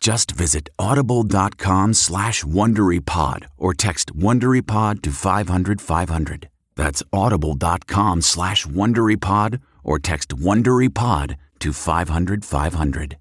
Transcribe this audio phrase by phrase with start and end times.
[0.00, 6.48] Just visit audible.com slash WonderyPod or text WonderyPod to 500, 500.
[6.74, 13.18] That's audible.com slash WonderyPod or text WonderyPod to 500, 500.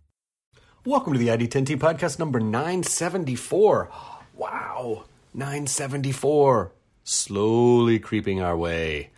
[0.85, 3.89] Welcome to the ID10T podcast number 974.
[4.35, 6.71] Wow, 974.
[7.03, 9.09] Slowly creeping our way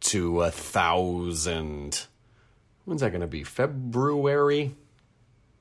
[0.00, 2.06] to a thousand.
[2.84, 3.42] When's that going to be?
[3.42, 4.76] February?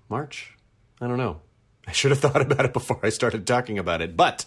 [0.08, 0.55] March?
[1.02, 1.42] I don't know.
[1.88, 4.18] I should have thought about it before I started talking about it.
[4.18, 4.46] But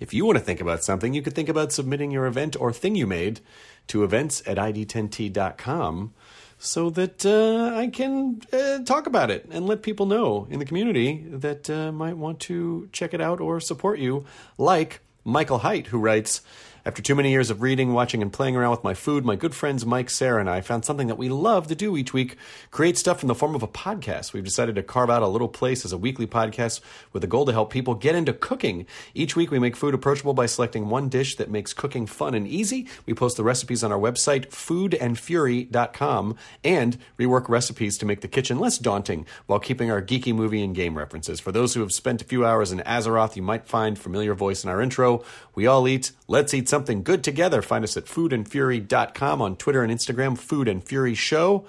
[0.00, 2.72] if you want to think about something, you could think about submitting your event or
[2.72, 3.40] thing you made
[3.88, 6.12] to events at id10t.com
[6.58, 10.64] so that uh, I can uh, talk about it and let people know in the
[10.64, 14.24] community that uh, might want to check it out or support you,
[14.56, 16.40] like Michael Height, who writes,
[16.86, 19.56] after too many years of reading, watching, and playing around with my food, my good
[19.56, 22.36] friends Mike, Sarah, and I found something that we love to do each week
[22.70, 24.32] create stuff in the form of a podcast.
[24.32, 26.80] We've decided to carve out a little place as a weekly podcast
[27.12, 28.86] with the goal to help people get into cooking.
[29.14, 32.46] Each week, we make food approachable by selecting one dish that makes cooking fun and
[32.46, 32.86] easy.
[33.04, 38.60] We post the recipes on our website, foodandfury.com, and rework recipes to make the kitchen
[38.60, 41.40] less daunting while keeping our geeky movie and game references.
[41.40, 44.62] For those who have spent a few hours in Azeroth, you might find familiar voice
[44.62, 45.24] in our intro.
[45.56, 46.12] We all eat.
[46.28, 47.62] Let's eat something good together.
[47.62, 51.64] Find us at foodandfury.com on Twitter and Instagram, Food and Fury Show.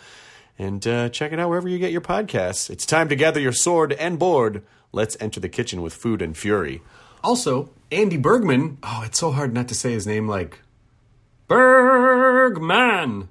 [0.60, 2.70] And uh, check it out wherever you get your podcasts.
[2.70, 4.64] It's time to gather your sword and board.
[4.92, 6.82] Let's enter the kitchen with Food and Fury.
[7.24, 8.78] Also, Andy Bergman.
[8.84, 10.62] Oh, it's so hard not to say his name like
[11.48, 13.30] Bergman.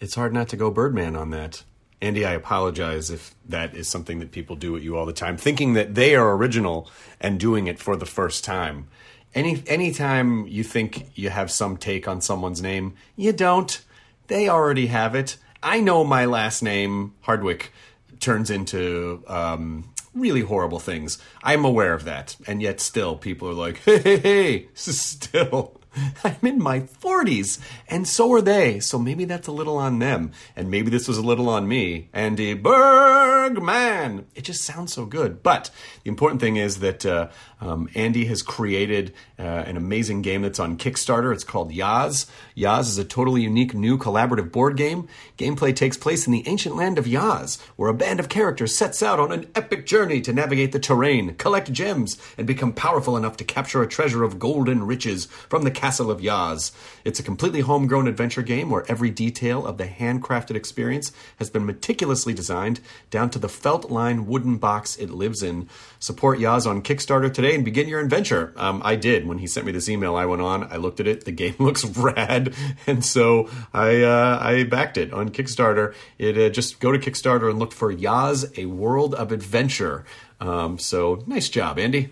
[0.00, 1.64] It's hard not to go Birdman on that.
[2.02, 5.36] Andy, I apologize if that is something that people do at you all the time,
[5.36, 8.88] thinking that they are original and doing it for the first time.
[9.34, 13.80] Any anytime you think you have some take on someone's name, you don't.
[14.26, 15.36] They already have it.
[15.62, 17.72] I know my last name, Hardwick,
[18.18, 21.18] turns into um, really horrible things.
[21.42, 25.80] I'm aware of that, and yet still people are like, "Hey, hey, hey!" Still,
[26.24, 27.58] I'm in my 40s,
[27.88, 28.80] and so are they.
[28.80, 32.08] So maybe that's a little on them, and maybe this was a little on me.
[32.12, 34.26] Andy Bergman.
[34.34, 35.42] It just sounds so good.
[35.42, 35.70] But
[36.04, 37.28] the important thing is that uh,
[37.60, 41.32] um, Andy has created uh, an amazing game that's on Kickstarter.
[41.32, 42.26] It's called Yaz.
[42.56, 45.08] Yaz is a totally unique new collaborative board game.
[45.36, 49.02] Gameplay takes place in the ancient land of Yaz, where a band of characters sets
[49.02, 53.36] out on an epic journey to navigate the terrain, collect gems, and become powerful enough
[53.36, 56.72] to capture a treasure of golden riches from the castle of Yaz.
[57.04, 61.66] It's a completely homegrown adventure game where every detail of the handcrafted experience has been
[61.66, 62.80] meticulously designed
[63.10, 65.68] down to the felt line wooden box it lives in.
[65.98, 68.52] Support Yaz on Kickstarter today and begin your adventure.
[68.56, 69.26] Um, I did.
[69.26, 71.24] When he sent me this email, I went on, I looked at it.
[71.24, 72.54] The game looks rad.
[72.86, 75.94] And so I, uh, I backed it on Kickstarter.
[76.18, 80.04] It uh, Just go to Kickstarter and look for Yaz, A World of Adventure.
[80.40, 82.10] Um, so nice job, Andy.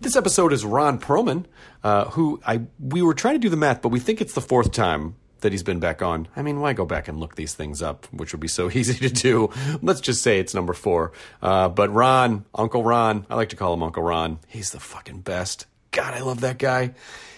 [0.00, 1.46] This episode is Ron Perlman,
[1.84, 4.40] uh, who I we were trying to do the math, but we think it's the
[4.40, 6.26] fourth time that he's been back on.
[6.34, 8.94] I mean, why go back and look these things up, which would be so easy
[9.08, 9.50] to do?
[9.82, 11.12] Let's just say it's number four.
[11.40, 14.40] Uh, but Ron, Uncle Ron, I like to call him Uncle Ron.
[14.48, 15.66] He's the fucking best.
[15.90, 16.94] God, I love that guy.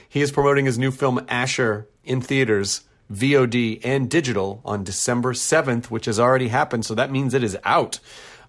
[0.09, 2.83] He is promoting his new film Asher in theaters,
[3.13, 6.85] VOD, and digital on December 7th, which has already happened.
[6.85, 8.01] So that means it is out.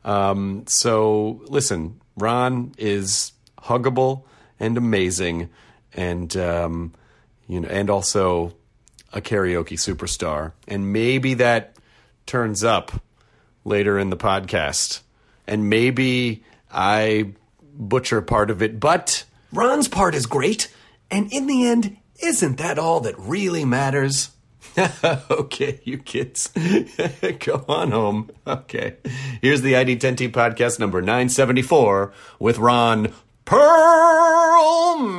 [0.04, 4.24] Um, so listen, Ron is huggable
[4.60, 5.50] and amazing,
[5.94, 6.94] and um,
[7.48, 8.54] you know, and also
[9.14, 11.76] a karaoke superstar, and maybe that
[12.26, 12.92] turns up
[13.66, 15.02] later in the podcast,
[15.48, 17.34] and maybe I
[17.74, 20.74] butcher part of it, but Ron's part is great,
[21.10, 24.30] and in the end, isn't that all that really matters?
[25.30, 26.48] okay, you kids,
[27.40, 28.30] go on home.
[28.48, 28.96] Okay,
[29.42, 33.12] here's the ID10T podcast number 974 with Ron
[33.51, 35.12] Perlman.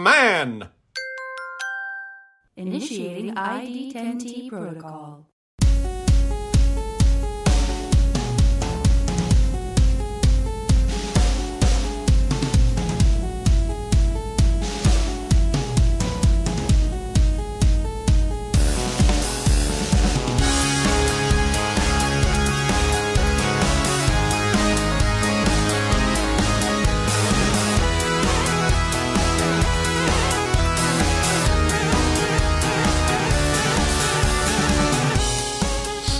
[2.57, 5.32] Initiating ID10T protocol.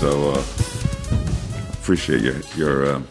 [0.03, 0.43] So uh,
[1.81, 3.01] appreciate your your uh,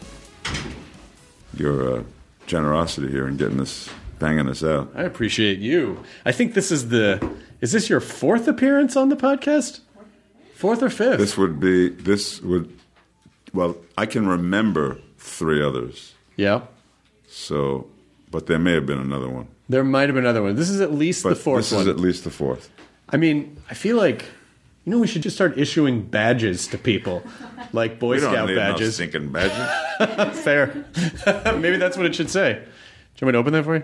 [1.57, 2.03] your uh,
[2.45, 4.91] generosity here in getting this banging this out.
[4.95, 6.03] I appreciate you.
[6.23, 7.17] I think this is the.
[7.61, 9.79] Is this your fourth appearance on the podcast?
[10.53, 11.17] Fourth or fifth?
[11.17, 12.71] This would be this would
[13.55, 16.13] well I can remember three others.
[16.35, 16.61] yeah.
[17.27, 17.87] So,
[18.29, 19.47] but there may have been another one.
[19.67, 20.55] There might have been another one.
[20.55, 21.81] This is at least But the fourth this one.
[21.81, 22.69] is at least the fourth.
[23.09, 24.25] I mean, I feel like
[24.85, 27.23] you know we should just start issuing badges to people,
[27.71, 28.95] like Boy We don't Scout need no badges.
[28.95, 30.39] stinking badges.
[30.43, 30.85] Fair.
[31.57, 32.53] Maybe that's what it should say.
[32.55, 33.83] Do you want me to open that for you?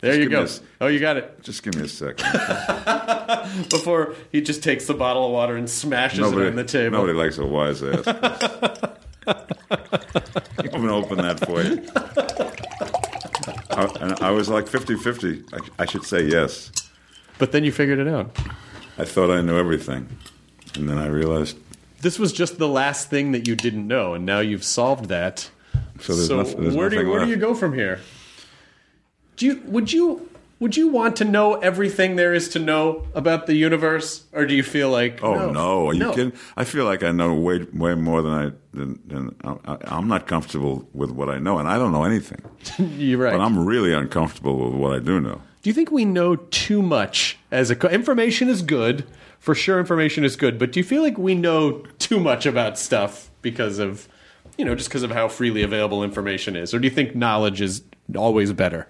[0.00, 0.42] There Just you go.
[0.42, 0.60] this.
[0.80, 1.42] Oh, you got it.
[1.42, 2.24] Just give me a second.
[3.70, 6.98] Before he just takes the bottle of water and smashes it Nobody, on the table.
[6.98, 8.06] nobody likes a wise ass.
[9.26, 11.84] I'm gonna open that for you.
[13.72, 15.52] I, and I was like 50-50.
[15.78, 16.70] I, I should say yes.
[17.38, 18.34] But then you figured it out.
[18.98, 20.08] I thought I knew everything,
[20.74, 21.56] and then I realized
[22.00, 25.50] This was just the last thing that you didn't know, and now you've solved that.
[26.00, 26.36] so.
[26.38, 28.00] Nothing, there's where do you, where do you go from here?
[29.36, 30.28] Do you would you
[30.58, 34.54] would you want to know everything there is to know about the universe, or do
[34.54, 35.88] you feel like Oh no!
[35.88, 36.32] Are you kidding?
[36.56, 40.26] I feel like I know way way more than I than, than I, I'm not
[40.26, 42.42] comfortable with what I know, and I don't know anything.
[42.98, 43.32] You're right.
[43.32, 45.40] But I'm really uncomfortable with what I do know.
[45.62, 49.04] Do you think we know too much as a co- information is good
[49.38, 49.78] for sure?
[49.78, 53.78] Information is good, but do you feel like we know too much about stuff because
[53.78, 54.08] of
[54.56, 57.60] you know just because of how freely available information is, or do you think knowledge
[57.60, 57.82] is
[58.16, 58.88] always better?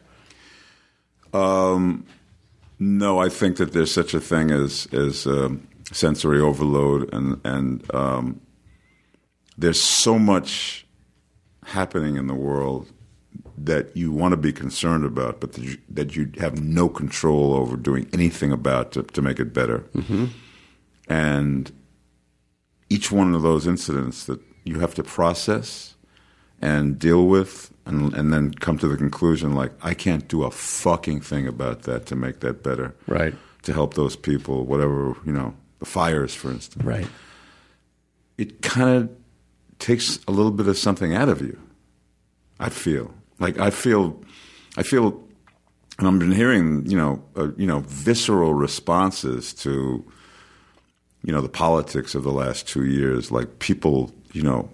[1.32, 2.04] um,
[2.78, 7.94] No, I think that there's such a thing as as um, sensory overload, and and
[7.94, 8.40] um,
[9.58, 10.86] there's so much
[11.66, 12.90] happening in the world
[13.58, 17.54] that you want to be concerned about, but that you, that you have no control
[17.54, 19.80] over doing anything about to, to make it better.
[19.94, 20.26] Mm-hmm.
[21.08, 21.72] And
[22.88, 25.94] each one of those incidents that you have to process
[26.60, 30.50] and deal with and, and then come to the conclusion like I can't do a
[30.50, 32.94] fucking thing about that to make that better.
[33.06, 33.34] Right.
[33.62, 36.84] To help those people, whatever, you know, the fires for instance.
[36.84, 37.06] Right.
[38.38, 39.10] It kind of
[39.78, 41.58] takes a little bit of something out of you.
[42.58, 43.14] I feel.
[43.40, 44.22] Like I feel
[44.76, 45.22] I feel
[45.98, 50.04] and I've been hearing, you know, uh, you know, visceral responses to
[51.22, 54.70] you know, the politics of the last 2 years like people, you know,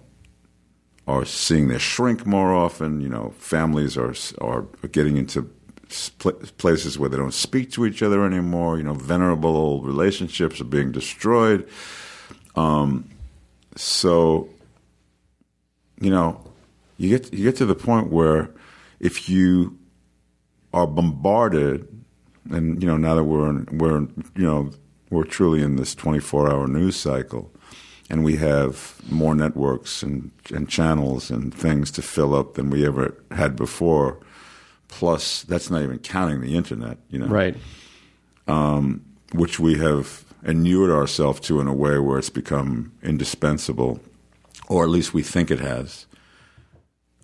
[1.07, 3.01] are seeing their shrink more often.
[3.01, 5.49] You know, families are are getting into
[6.19, 8.77] pl- places where they don't speak to each other anymore.
[8.77, 11.67] You know, venerable old relationships are being destroyed.
[12.55, 13.09] Um,
[13.75, 14.49] so,
[16.01, 16.43] you know,
[16.97, 18.49] you get you get to the point where
[18.99, 19.77] if you
[20.73, 21.87] are bombarded,
[22.51, 24.01] and you know, now that we're in, we're
[24.35, 24.71] you know
[25.09, 27.51] we're truly in this twenty four hour news cycle
[28.09, 32.85] and we have more networks and, and channels and things to fill up than we
[32.85, 34.17] ever had before.
[34.87, 37.57] Plus, that's not even counting the internet, you know, Right.
[39.33, 43.99] which we have inured ourselves to in a way where it's become indispensable,
[44.69, 46.05] or at least we think it has.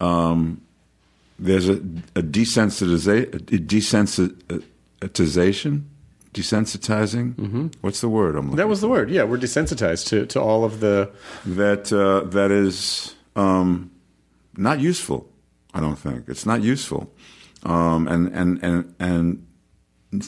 [0.02, 0.62] Um,
[1.40, 1.74] there's a,
[2.16, 5.84] a, desensitiza- a desensitization,
[6.34, 7.74] desensitizing.
[7.82, 9.10] What's the word I'm That was the word.
[9.10, 11.12] Yeah, we're desensitized to, to all of the.
[11.46, 13.92] that uh, that is um,
[14.56, 15.30] not useful.
[15.74, 17.12] I don't think it's not useful,
[17.64, 19.48] um, and and and and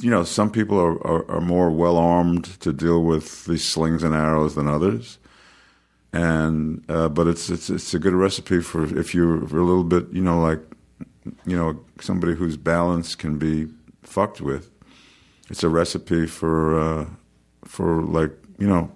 [0.01, 4.01] you know some people are, are, are more well armed to deal with these slings
[4.01, 5.19] and arrows than others,
[6.11, 10.07] and uh, but it's it's it's a good recipe for if you're a little bit
[10.11, 10.61] you know like
[11.45, 13.67] you know somebody whose balance can be
[14.03, 14.69] fucked with.
[15.49, 17.05] It's a recipe for uh,
[17.63, 18.91] for like you know,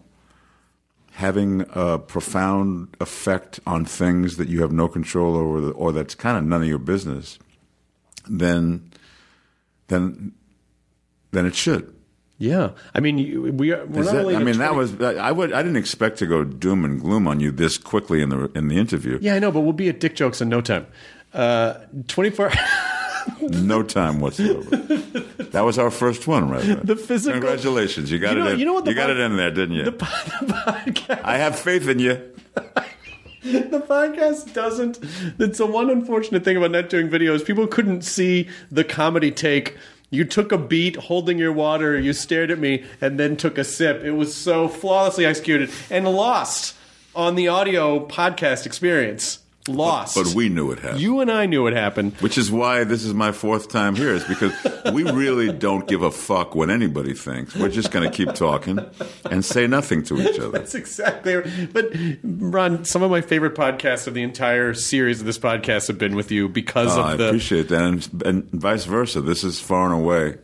[1.11, 6.37] having a profound effect on things that you have no control over, or that's kind
[6.37, 7.37] of none of your business,
[8.29, 8.89] then,
[9.87, 10.31] then,
[11.31, 11.93] then it should.
[12.37, 13.85] Yeah, I mean, we are.
[13.85, 16.25] We're Is not that- only I mean, that was I would I didn't expect to
[16.25, 19.19] go doom and gloom on you this quickly in the in the interview.
[19.21, 20.87] Yeah, I know, but we'll be at Dick Jokes in no time.
[21.33, 21.75] Uh,
[22.07, 22.51] Twenty four.
[23.41, 24.75] No time whatsoever.
[24.75, 26.85] that was our first one, right?
[26.85, 28.53] The physical- Congratulations, you got You know- it.
[28.53, 29.83] In, you know what the got pod- it in there, didn't you?
[29.85, 31.21] the podcast.
[31.23, 32.13] I have faith in you.
[33.43, 34.99] the podcast doesn't.
[35.37, 37.45] It's the one unfortunate thing about not doing videos.
[37.45, 39.77] People couldn't see the comedy take.
[40.09, 43.63] You took a beat holding your water, you stared at me, and then took a
[43.63, 44.03] sip.
[44.03, 46.75] It was so flawlessly executed and lost
[47.15, 49.39] on the audio podcast experience.
[49.69, 50.15] Lost.
[50.15, 51.01] But we knew it happened.
[51.01, 52.13] You and I knew it happened.
[52.21, 54.53] Which is why this is my fourth time here, is because
[54.93, 57.55] we really don't give a fuck what anybody thinks.
[57.55, 58.79] We're just going to keep talking
[59.29, 60.49] and say nothing to each other.
[60.51, 61.73] That's exactly right.
[61.73, 61.91] But
[62.23, 66.15] Ron, some of my favorite podcasts of the entire series of this podcast have been
[66.15, 69.21] with you because Oh, of ah, I the appreciate that, and, and vice versa.
[69.21, 70.37] This is far and away.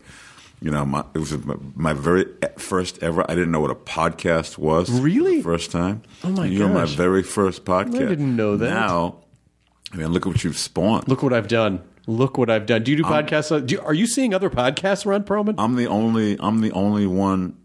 [0.61, 2.25] You know, my, it was my, my very
[2.57, 3.29] first ever.
[3.29, 4.89] I didn't know what a podcast was.
[4.89, 5.41] Really?
[5.41, 6.01] first time.
[6.23, 6.51] Oh, my god.
[6.51, 8.05] You're my very first podcast.
[8.05, 8.69] I didn't know that.
[8.69, 9.23] Now,
[9.91, 11.07] I mean, look at what you've spawned.
[11.07, 11.83] Look what I've done.
[12.07, 12.83] Look what I've done.
[12.83, 13.65] Do you do podcasts?
[13.65, 15.55] do you, are you seeing other podcasts, Ron Perlman?
[15.57, 16.37] I'm the only.
[16.39, 17.57] I'm the only one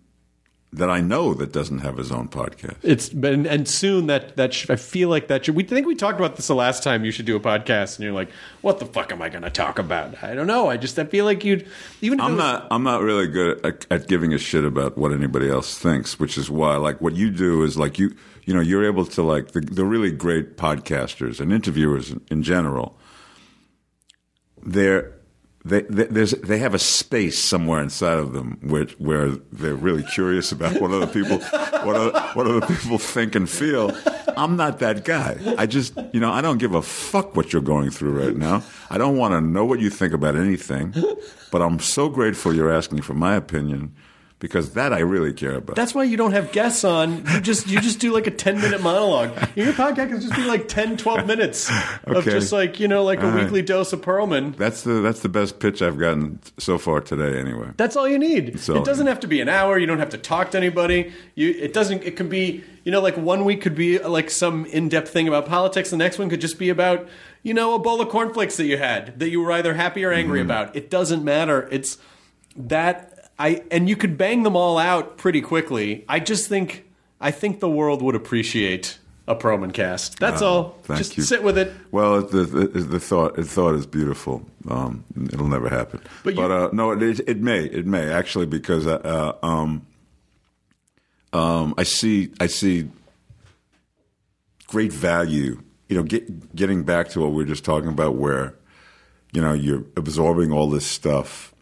[0.72, 2.76] that I know that doesn't have his own podcast.
[2.82, 5.56] It's been and soon that that sh- I feel like that should.
[5.56, 7.04] We think we talked about this the last time.
[7.04, 9.50] You should do a podcast, and you're like, "What the fuck am I going to
[9.50, 10.68] talk about?" I don't know.
[10.68, 11.66] I just I feel like you'd
[12.00, 12.20] even.
[12.20, 12.68] I'm was- not.
[12.70, 16.38] I'm not really good at, at giving a shit about what anybody else thinks, which
[16.38, 18.14] is why, like, what you do is like you.
[18.44, 22.42] You know, you're able to like the, the really great podcasters and interviewers in, in
[22.42, 22.96] general.
[24.62, 25.12] They're
[25.64, 30.52] they, they they have a space somewhere inside of them where where they're really curious
[30.52, 33.94] about what other people what other, what other people think and feel.
[34.38, 35.36] I'm not that guy.
[35.58, 38.62] I just you know I don't give a fuck what you're going through right now.
[38.88, 40.94] I don't want to know what you think about anything.
[41.50, 43.94] But I'm so grateful you're asking for my opinion
[44.40, 45.76] because that I really care about.
[45.76, 47.24] That's why you don't have guests on.
[47.30, 49.30] You just you just do like a 10 minute monologue.
[49.54, 51.70] Your podcast can just be like 10, 12 minutes
[52.04, 52.30] of Okay.
[52.30, 53.44] just like, you know, like a All right.
[53.44, 54.56] weekly dose of Perlman.
[54.56, 57.38] that's the that's the best pitch I've gotten so far today.
[57.38, 57.68] Anyway.
[57.76, 58.56] That's all you need.
[58.56, 59.78] it doesn't have to be an hour.
[59.78, 61.12] You don't have to talk to anybody.
[61.36, 64.64] You it doesn't it can be, you know, like one week could be like some
[64.66, 67.06] in-depth thing about politics, the next one could just be about,
[67.42, 70.12] you know, a bowl of cornflakes that you had that you were either happy or
[70.12, 70.50] angry Mm-hmm.
[70.50, 70.74] about.
[70.76, 71.68] It doesn't matter.
[71.70, 71.98] It's
[72.56, 73.09] that
[73.40, 76.04] I and you could bang them all out pretty quickly.
[76.08, 76.84] I just think
[77.20, 80.18] I think the world would appreciate a Perlman cast.
[80.18, 80.76] That's all.
[80.82, 81.22] thank just you.
[81.22, 81.72] sit with it.
[81.90, 84.42] Well, the, the, the thought the thought is beautiful.
[84.68, 86.00] Um, it'll never happen.
[86.22, 88.96] But But, you- uh, no, it, it may it may actually because uh,
[89.42, 89.86] uh, um,
[91.32, 92.90] um, I see I see
[94.66, 95.62] great value.
[95.88, 98.54] You know, get, getting back to what we were just talking about, where
[99.32, 101.54] you know you're absorbing all this stuff,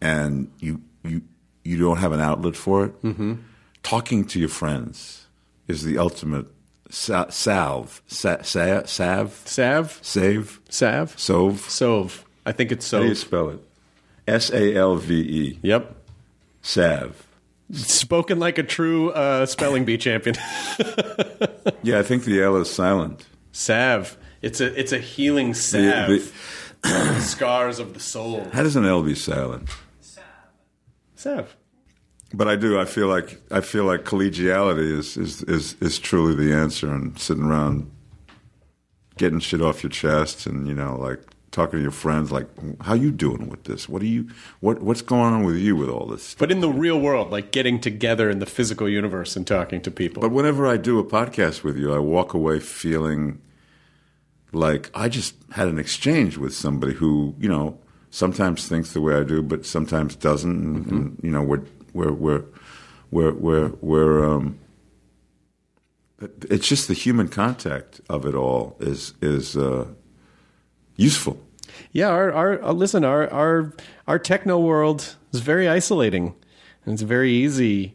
[0.00, 1.22] and you you
[1.64, 3.02] you don't have an outlet for it.
[3.02, 3.34] Mm-hmm.
[3.82, 5.26] Talking to your friends
[5.68, 6.46] is the ultimate
[6.90, 9.98] sa- salve, sa- sa- salve, Sav?
[10.02, 11.16] save, Salve.
[11.16, 11.54] sove.
[11.68, 12.24] Sove.
[12.46, 13.60] I think it's How do you spell it?
[14.26, 15.58] S A L V E.
[15.62, 15.94] Yep.
[16.62, 17.26] Salve.
[17.72, 20.36] Spoken like a true uh, spelling bee champion.
[21.82, 23.26] Yeah, I think the L is silent.
[23.52, 24.16] salve.
[24.42, 26.32] It's a it's a healing The- salve.
[26.82, 28.46] the- Scars of the soul.
[28.52, 29.68] how does an L be silent?
[31.20, 31.54] Salve.
[32.32, 32.80] But I do.
[32.80, 37.18] I feel like I feel like collegiality is is is, is truly the answer, and
[37.18, 37.90] sitting around
[39.18, 42.46] getting shit off your chest, and you know, like talking to your friends, like,
[42.80, 43.88] how you doing with this?
[43.88, 44.30] What are you?
[44.60, 46.22] What what's going on with you with all this?
[46.22, 46.38] Stuff?
[46.38, 49.90] But in the real world, like getting together in the physical universe and talking to
[49.90, 50.22] people.
[50.22, 53.42] But whenever I do a podcast with you, I walk away feeling
[54.52, 57.78] like I just had an exchange with somebody who, you know,
[58.10, 60.64] sometimes thinks the way I do, but sometimes doesn't.
[60.64, 61.62] And, and you know, we're
[61.92, 62.44] we're we're
[63.10, 64.58] we're we're, we're um,
[66.50, 69.86] it's just the human contact of it all is is uh,
[70.96, 71.40] useful.
[71.92, 73.72] yeah, our, our uh, listen, our our
[74.06, 76.34] our techno world is very isolating,
[76.84, 77.94] and it's very easy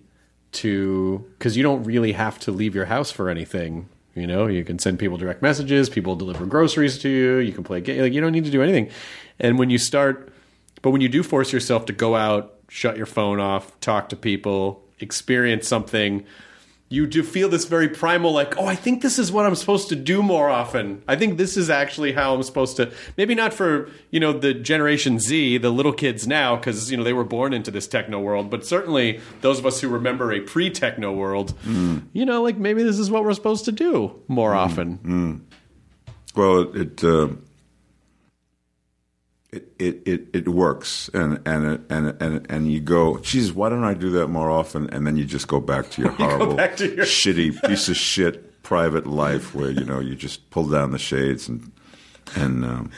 [0.53, 3.89] to because you don't really have to leave your house for anything.
[4.15, 7.65] You know, you can send people direct messages, people deliver groceries to you, you can
[7.65, 8.01] play game.
[8.01, 8.89] Like you don't need to do anything.
[9.39, 10.33] And when you start,
[10.81, 14.15] but when you do force yourself to go out, shut your phone off, talk to
[14.15, 16.25] people, experience something
[16.87, 19.89] you do feel this very primal, like, oh, I think this is what I'm supposed
[19.89, 21.01] to do more often.
[21.07, 22.91] I think this is actually how I'm supposed to.
[23.17, 27.03] Maybe not for you know the Generation Z, the little kids now, because you know
[27.03, 30.41] they were born into this techno world, but certainly those of us who remember a
[30.41, 32.03] pre-techno world, mm.
[32.13, 34.57] you know, like maybe this is what we're supposed to do more mm.
[34.57, 34.97] often.
[34.99, 35.41] Mm.
[36.35, 37.29] Well, it uh,
[39.51, 43.83] it, it it it works, and and and and and you go, Jesus, why don't
[43.83, 44.89] I do that more often?
[44.89, 48.61] And then you just go back to your horrible, to your- shitty piece of shit
[48.63, 51.71] private life where you know you just pull down the shades and
[52.35, 52.91] and um,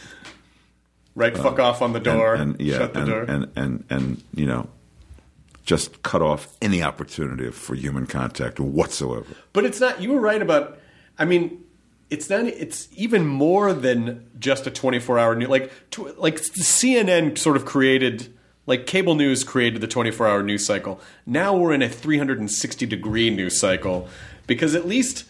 [1.14, 3.22] Right, fuck off on the door, and, and yeah, shut the and, door.
[3.24, 4.70] and and and you know,
[5.66, 9.26] just cut off any opportunity for human contact whatsoever.
[9.52, 10.00] But it's not.
[10.02, 10.78] You were right about.
[11.20, 11.64] I mean,
[12.10, 12.46] it's not.
[12.46, 15.50] It's even more than just a twenty-four hour news.
[15.50, 18.34] Like, tw- like CNN sort of created.
[18.66, 21.00] Like cable news created the 24 hour news cycle.
[21.26, 24.10] Now we're in a 360 degree news cycle
[24.46, 25.24] because at least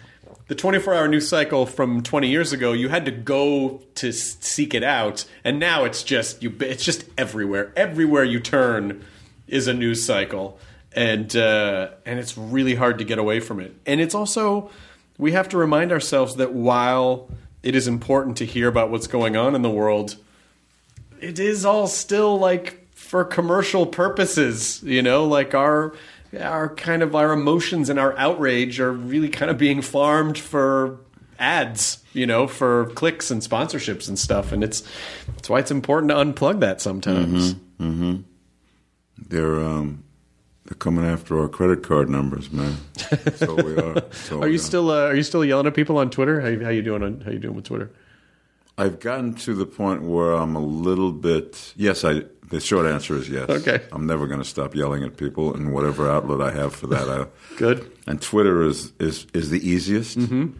[0.47, 4.73] the 24 hour news cycle from 20 years ago, you had to go to seek
[4.73, 6.55] it out, and now it's just you.
[6.61, 7.73] It's just everywhere.
[7.75, 9.03] Everywhere you turn
[9.47, 10.57] is a news cycle,
[10.93, 13.75] and uh, and it's really hard to get away from it.
[13.85, 14.69] And it's also
[15.17, 17.29] we have to remind ourselves that while
[17.63, 20.15] it is important to hear about what's going on in the world,
[21.19, 25.93] it is all still like for commercial purposes, you know, like our
[26.39, 30.99] our kind of our emotions and our outrage are really kind of being farmed for
[31.39, 34.51] ads, you know, for clicks and sponsorships and stuff.
[34.51, 34.83] And it's
[35.27, 37.55] that's why it's important to unplug that sometimes.
[39.29, 40.03] They're um,
[40.67, 42.77] they're coming after our credit card numbers, man.
[43.09, 44.01] That's So we are.
[44.11, 46.41] So Are you still uh, are you still yelling at people on Twitter?
[46.41, 47.89] How, how you doing on how you doing with Twitter?
[48.79, 51.73] I've gotten to the point where I'm a little bit.
[51.75, 52.23] Yes, I.
[52.49, 53.49] The short answer is yes.
[53.49, 53.81] Okay.
[53.91, 57.09] I'm never going to stop yelling at people in whatever outlet I have for that.
[57.09, 57.25] I,
[57.57, 57.91] Good.
[58.07, 60.15] and Twitter is is is the easiest.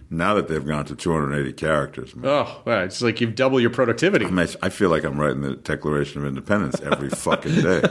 [0.10, 2.26] Now that they've gone to 280 characters, man.
[2.30, 4.26] Oh, wow, it's like you've doubled your productivity.
[4.26, 7.82] I, mean, I feel like I'm writing the Declaration of Independence every fucking day.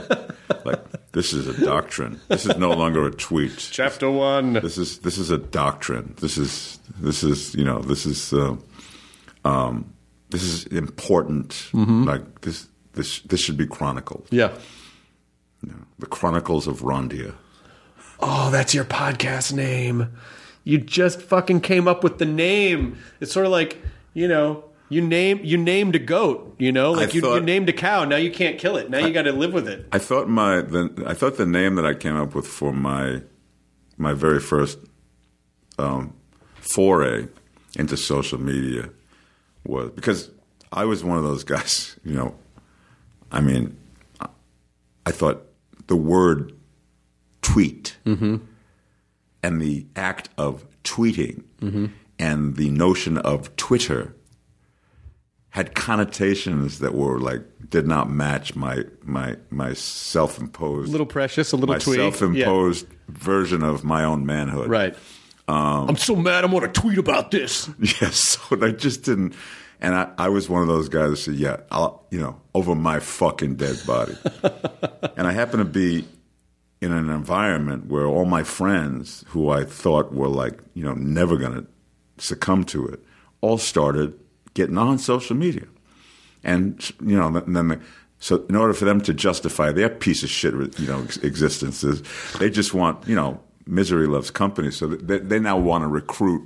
[0.63, 0.76] Like
[1.17, 2.21] this is a doctrine.
[2.27, 3.57] This is no longer a tweet.
[3.71, 4.53] Chapter one.
[4.53, 6.13] This is this is a doctrine.
[6.21, 8.55] This is this is you know this is uh,
[9.43, 9.93] um,
[10.29, 11.69] this is important.
[11.73, 14.27] Like this this this should be chronicled.
[14.29, 14.53] Yeah.
[15.97, 17.33] The Chronicles of Rondia.
[18.19, 20.09] Oh, that's your podcast name.
[20.63, 22.97] You just fucking came up with the name.
[23.19, 23.81] It's sort of like,
[24.13, 26.91] you know, you name you named a goat, you know?
[26.93, 28.89] Like you, you named a cow, now you can't kill it.
[28.89, 29.85] Now you got to live with it.
[29.91, 33.21] I thought my the, I thought the name that I came up with for my
[33.97, 34.79] my very first
[35.79, 36.13] um,
[36.55, 37.27] foray
[37.77, 38.89] into social media
[39.65, 40.29] was because
[40.71, 41.95] I was one of those guys.
[42.05, 42.35] You know,
[43.31, 43.75] I mean,
[44.21, 44.29] I-
[45.05, 45.43] I thought
[45.87, 46.53] the word
[47.41, 51.43] tweet and the act of tweeting
[52.19, 54.15] and the notion of Twitter
[55.57, 57.41] had connotations that were like
[57.71, 62.85] did not match my my my self imposed little precious, a little my self imposed
[63.07, 64.67] version of my own manhood.
[64.67, 64.77] Yeah.
[64.77, 64.95] Right.
[65.47, 67.69] Um, I'm so mad I'm to tweet about this.
[67.79, 68.37] Yes.
[68.49, 69.33] So I just didn't.
[69.81, 72.75] And I, I was one of those guys that said, "Yeah, I'll you know over
[72.75, 74.15] my fucking dead body."
[75.17, 76.07] and I happened to be
[76.81, 81.35] in an environment where all my friends, who I thought were like you know never
[81.35, 81.65] going to
[82.23, 83.03] succumb to it,
[83.41, 84.19] all started
[84.57, 85.67] getting on social media.
[86.43, 86.69] And
[87.01, 87.79] you know, then then the,
[88.19, 92.01] so in order for them to justify their piece of shit, you know, existences,
[92.39, 94.71] they just want you know, misery loves company.
[94.71, 96.41] So they, they now want to recruit,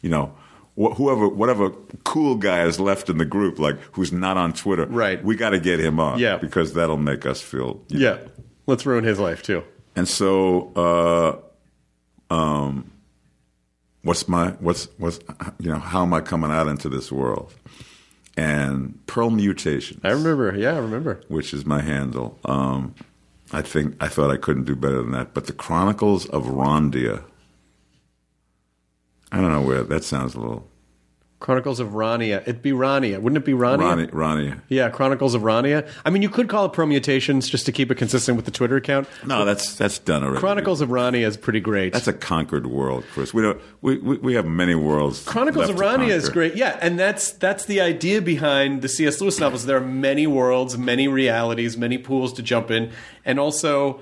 [0.00, 0.32] you know,
[0.80, 1.70] wh- whoever, whatever
[2.04, 4.86] cool guy is left in the group, like who's not on Twitter.
[4.86, 5.22] Right.
[5.24, 6.18] We got to get him on.
[6.18, 6.38] Yeah.
[6.38, 7.80] because that'll make us feel.
[7.88, 8.18] Yeah.
[8.66, 9.62] Let's ruin his life too.
[9.96, 10.72] and so,
[12.30, 12.91] uh, um,
[14.02, 15.18] what's my what's what's
[15.58, 17.52] you know how am I coming out into this world?
[18.36, 20.56] And Perlmutations, I remember.
[20.56, 21.20] Yeah, I remember.
[21.28, 22.38] which is my handle.
[22.44, 22.94] Um,
[23.52, 25.34] I think I thought I couldn't do better than that.
[25.34, 27.24] But the Chronicles of Rondia.
[29.30, 30.68] I don't know where that sounds a little
[31.42, 32.40] Chronicles of Rania.
[32.42, 33.20] It'd be Rania.
[33.20, 34.08] Wouldn't it be Rania?
[34.12, 34.54] Ronnie.
[34.68, 35.88] Yeah, Chronicles of Rania.
[36.04, 38.76] I mean, you could call it Permutations just to keep it consistent with the Twitter
[38.76, 39.08] account.
[39.26, 40.38] No, that's that's done already.
[40.38, 41.92] Chronicles of Rania is pretty great.
[41.94, 43.34] That's a conquered world, Chris.
[43.34, 43.60] We don't.
[43.80, 45.24] We we, we have many worlds.
[45.24, 46.54] Chronicles of Rania is great.
[46.54, 49.20] Yeah, and that's that's the idea behind the C.S.
[49.20, 49.66] Lewis novels.
[49.66, 52.92] There are many worlds, many realities, many pools to jump in,
[53.24, 54.00] and also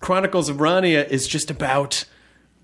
[0.00, 2.06] Chronicles of Rania is just about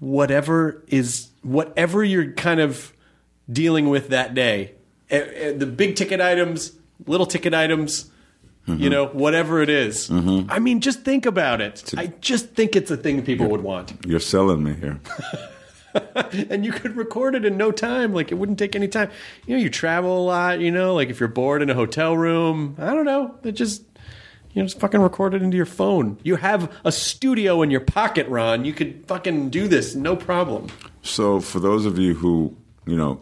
[0.00, 2.93] whatever is whatever you're kind of
[3.50, 4.72] dealing with that day.
[5.10, 6.72] Eh, eh, The big ticket items,
[7.06, 8.10] little ticket items,
[8.66, 8.82] Mm-hmm.
[8.82, 10.10] you know, whatever it is.
[10.10, 11.92] I mean, just think about it.
[11.98, 13.92] I just think it's a thing people would want.
[14.06, 15.00] You're selling me here.
[16.48, 18.14] and you could record it in no time.
[18.14, 19.10] Like it wouldn't take any time.
[19.46, 20.60] You know, you travel a lot.
[20.60, 23.34] You know, like if you're bored in a hotel room, I don't know.
[23.44, 23.82] It just
[24.54, 26.18] you know, just fucking record it into your phone.
[26.22, 28.64] You have a studio in your pocket, Ron.
[28.64, 30.68] You could fucking do this, no problem.
[31.02, 33.20] So, for those of you who you know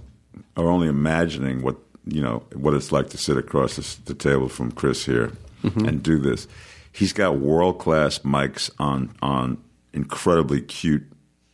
[0.56, 4.48] are only imagining what you know what it's like to sit across the, the table
[4.48, 6.48] from Chris here and do this,
[6.90, 9.58] he's got world class mics on on
[9.92, 11.04] incredibly cute,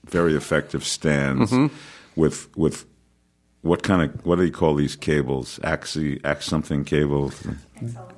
[0.06, 1.52] very effective stands
[2.16, 2.86] with with
[3.62, 5.58] what kind of what do you call these cables?
[5.62, 7.42] Axi, ax something cables,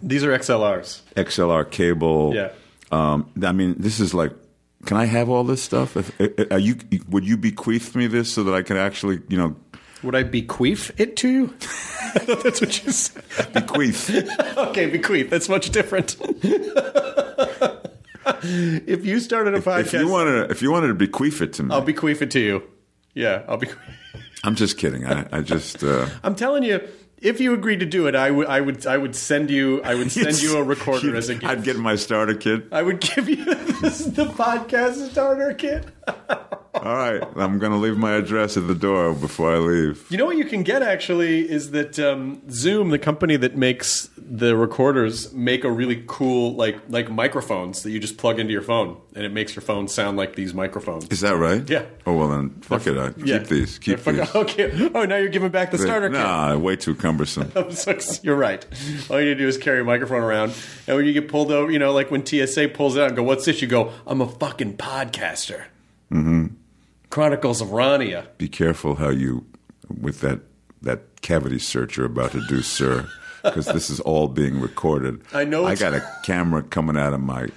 [0.02, 1.02] These are XLRs.
[1.16, 2.34] XLR cable.
[2.34, 2.50] Yeah.
[2.92, 4.32] Um, I mean, this is like.
[4.86, 5.96] Can I have all this stuff?
[5.96, 6.76] If, are you?
[7.08, 9.56] Would you bequeath me this so that I can actually, you know,
[10.02, 11.54] Would I bequeath it to you?
[11.60, 13.22] I thought that's what you said.
[13.52, 14.10] bequeath?
[14.56, 15.30] Okay, bequeath.
[15.30, 16.16] That's much different.
[18.42, 21.52] if you started a podcast, if you wanted, to, if you wanted to bequeath it
[21.54, 22.62] to me, I'll bequeath it to you.
[23.14, 23.68] Yeah, I'll be.
[24.44, 25.06] I'm just kidding.
[25.06, 25.82] I, I just.
[25.82, 26.80] Uh, I'm telling you,
[27.18, 29.94] if you agreed to do it, I would, I would, I would send you, I
[29.94, 31.44] would send you a recorder as a gift.
[31.44, 32.68] I'd get my starter kit.
[32.72, 35.84] I would give you this the podcast starter kit.
[36.82, 40.06] All right, I'm going to leave my address at the door before I leave.
[40.10, 44.08] You know what you can get actually is that um, Zoom, the company that makes
[44.16, 48.62] the recorders, make a really cool like like microphones that you just plug into your
[48.62, 51.06] phone, and it makes your phone sound like these microphones.
[51.08, 51.68] Is that right?
[51.68, 51.84] Yeah.
[52.06, 52.96] Oh well, then fuck it.
[52.96, 53.38] I, Yeah.
[53.38, 53.78] Keep these.
[53.78, 54.34] Keep They're these.
[54.40, 54.90] Okay.
[54.94, 56.18] Oh, now you're giving back the starter kit.
[56.18, 57.52] Nah, way too cumbersome.
[57.70, 58.64] So You're right.
[59.10, 60.54] All you need to do is carry a microphone around,
[60.86, 63.16] and when you get pulled over, you know, like when TSA pulls it out and
[63.16, 65.64] go, "What's this?" You go, "I'm a fucking podcaster."
[66.12, 66.46] Mm-hmm.
[67.10, 68.26] Chronicles of Rania.
[68.38, 69.44] Be careful how you
[70.00, 70.40] with that
[70.82, 73.08] that cavity search you're about to do, sir,
[73.42, 75.20] because this is all being recorded.
[75.32, 77.48] I know I got a camera coming out of my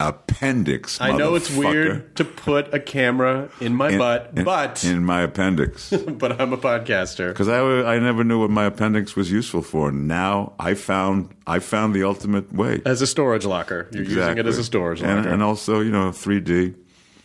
[0.00, 1.00] appendix.
[1.00, 5.04] I know it's weird to put a camera in my In- butt, in- but in
[5.04, 5.90] my appendix.
[6.08, 7.28] but I'm a podcaster.
[7.28, 7.60] Because I,
[7.94, 9.90] I never knew what my appendix was useful for.
[9.90, 12.82] Now I found I found the ultimate way.
[12.84, 15.28] As a storage locker, you're using it as a storage and, locker.
[15.28, 16.74] and also you know 3D.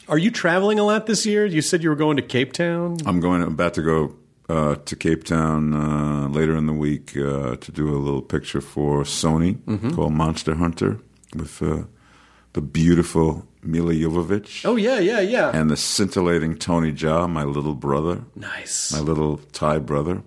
[0.07, 1.45] Are you traveling a lot this year?
[1.45, 2.97] You said you were going to Cape Town.
[3.05, 3.41] I'm going.
[3.41, 4.15] I'm about to go
[4.49, 8.61] uh, to Cape Town uh, later in the week uh, to do a little picture
[8.61, 9.91] for Sony Mm-hmm.
[9.95, 10.99] called Monster Hunter
[11.35, 11.83] with uh,
[12.53, 15.51] the beautiful Milla Jovovich Oh yeah, yeah, yeah.
[15.53, 18.23] and the scintillating Tony Jaa, my little brother.
[18.35, 18.91] nice.
[18.91, 20.21] my little Thai brother.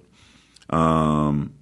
[0.71, 1.53] Um,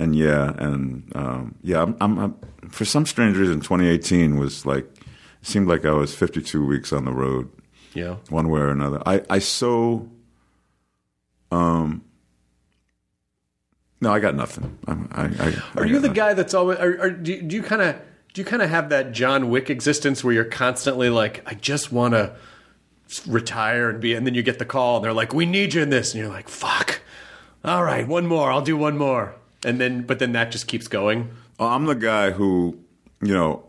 [0.00, 2.34] and yeah, and um, yeah, I'm, I'm, I'm
[2.70, 4.84] for some strange reason, 2018 was like
[5.42, 7.50] it seemed like I was 52 weeks on the road,
[7.94, 8.16] yeah.
[8.30, 9.02] one way or another.
[9.04, 10.08] I I so
[11.50, 12.04] um.
[14.00, 14.78] No, I got nothing.
[14.88, 16.12] I'm, I, I, Are I you the nothing.
[16.14, 16.78] guy that's always?
[16.78, 17.96] Are, are, do you- kind of
[18.34, 21.92] do you kind of have that John Wick existence where you're constantly like, I just
[21.92, 22.34] want to
[23.28, 25.82] retire and be, and then you get the call and they're like, we need you
[25.82, 27.02] in this, and you're like, fuck.
[27.64, 28.50] All right, one more.
[28.50, 31.30] I'll do one more, and then but then that just keeps going.
[31.60, 32.78] I'm the guy who,
[33.22, 33.68] you know,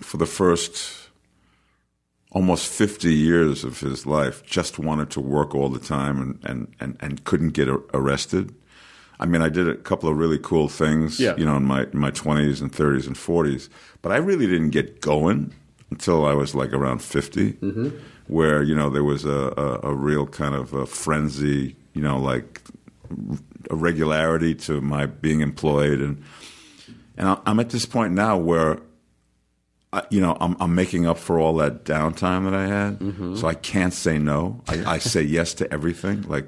[0.00, 1.03] for the first
[2.34, 6.74] almost 50 years of his life, just wanted to work all the time and, and,
[6.80, 8.54] and, and couldn't get ar- arrested.
[9.20, 11.36] I mean, I did a couple of really cool things, Yeah.
[11.36, 13.68] you know, in my, in my 20s and 30s and 40s,
[14.02, 15.54] but I really didn't get going
[15.90, 17.88] until I was like around 50, mm-hmm.
[18.26, 22.18] where, you know, there was a, a, a real kind of a frenzy, you know,
[22.18, 22.60] like
[23.70, 26.22] a regularity to my being employed and
[27.16, 28.80] and I'm at this point now where,
[30.10, 32.98] you know, I'm, I'm making up for all that downtime that I had.
[32.98, 33.36] Mm-hmm.
[33.36, 34.62] So I can't say no.
[34.68, 36.22] I, I say yes to everything.
[36.22, 36.46] Like,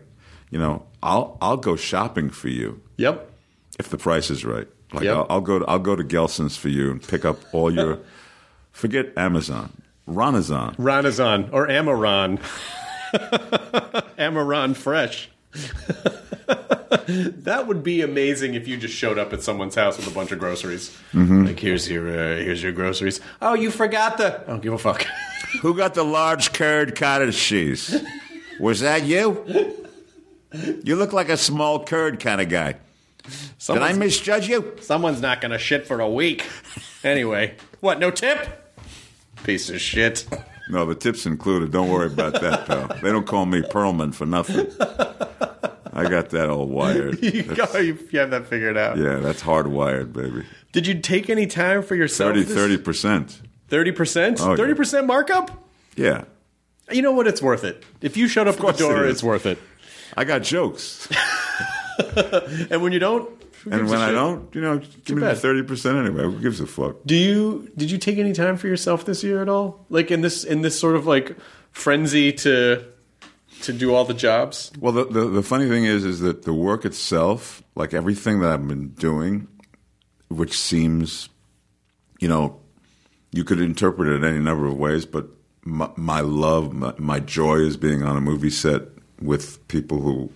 [0.51, 3.31] you know, I'll I'll go shopping for you Yep.
[3.79, 4.69] if the price is right.
[4.93, 5.17] Like Yep.
[5.17, 7.99] I'll, I'll go to, I'll go to Gelson's for you and pick up all your.
[8.73, 9.73] forget Amazon,
[10.09, 10.77] Ronazon.
[10.77, 12.39] Ronazon or Amaron.
[14.19, 15.31] Amaron Fresh.
[17.07, 20.33] that would be amazing if you just showed up at someone's house with a bunch
[20.33, 20.97] of groceries.
[21.47, 23.21] Like here's your uh, here's your groceries.
[23.41, 24.41] Oh, you forgot the.
[24.43, 25.07] I don't give a fuck.
[25.63, 27.95] Who got the large curd cottage cheese?
[28.61, 29.45] Was that you?
[30.85, 32.77] You look like a small curd kind of guy.
[33.67, 34.77] Did I misjudge you?
[34.81, 36.45] someone's not gonna shit for a week.
[37.03, 37.99] Anyway, what?
[37.99, 38.75] No tip?
[39.45, 40.27] Piece of shit.
[40.69, 41.71] No, the tips included.
[41.73, 42.89] Don't worry about that, pal.
[43.03, 44.67] They don't call me Perlman for nothing.
[45.93, 47.23] I got that all wired.
[47.23, 48.99] you, That's- go, you you have that figured out.
[48.99, 50.45] yeah, that's hardwired, baby.
[50.73, 52.35] Did you take any time for yourself?
[52.37, 53.41] 30 30%.
[53.69, 54.39] Thirty percent.
[54.41, 54.57] Oh.
[54.57, 55.51] Thirty percent markup.
[55.97, 56.25] Yeah.
[56.91, 57.27] You know what?
[57.27, 57.83] It's worth it.
[58.01, 59.59] If you showed up at the door, it it's worth it.
[60.17, 61.09] I got jokes.
[62.71, 63.31] And when you don't,
[63.71, 65.37] And when I don't, you know, give me bad.
[65.37, 66.23] the 30% anyway.
[66.23, 66.97] Who gives a fuck?
[67.05, 69.85] Do you did you take any time for yourself this year at all?
[69.91, 71.37] Like in this in this sort of like
[71.73, 72.85] frenzy to
[73.63, 74.71] to do all the jobs?
[74.79, 78.51] Well, the, the the funny thing is, is that the work itself, like everything that
[78.51, 79.49] I've been doing,
[80.29, 81.29] which seems,
[82.21, 82.61] you know,
[83.33, 85.29] you could interpret it any number of ways, but
[85.65, 88.83] my, my love, my, my joy is being on a movie set
[89.21, 90.31] with people who,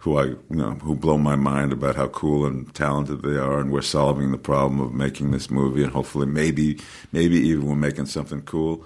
[0.00, 3.60] who I, you know, who blow my mind about how cool and talented they are,
[3.60, 6.80] and we're solving the problem of making this movie, and hopefully, maybe,
[7.12, 8.82] maybe even we're making something cool.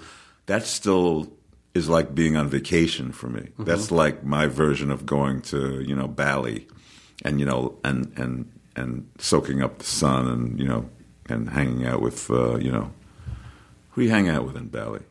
[0.46, 1.33] That still
[1.72, 3.50] is like being on vacation for me.
[3.59, 6.66] That's like my version of going to, you know, Bali,
[7.24, 10.90] and you know, and and and soaking up the sun, and you know,
[11.29, 12.90] and hanging out with, uh, you know,
[13.90, 15.03] who you hang out with in Bali.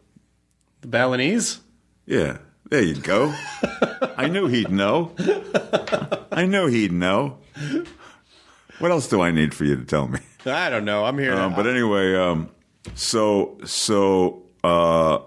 [0.81, 1.61] The Balinese?
[2.05, 2.39] Yeah,
[2.73, 3.31] there you go.
[4.17, 5.11] I knew he'd know.
[6.31, 7.37] I knew he'd know.
[8.79, 10.17] What else do I need for you to tell me?
[10.47, 11.05] I don't know.
[11.05, 11.35] I'm here.
[11.35, 12.49] Um, but anyway, um,
[12.95, 15.19] so so, uh,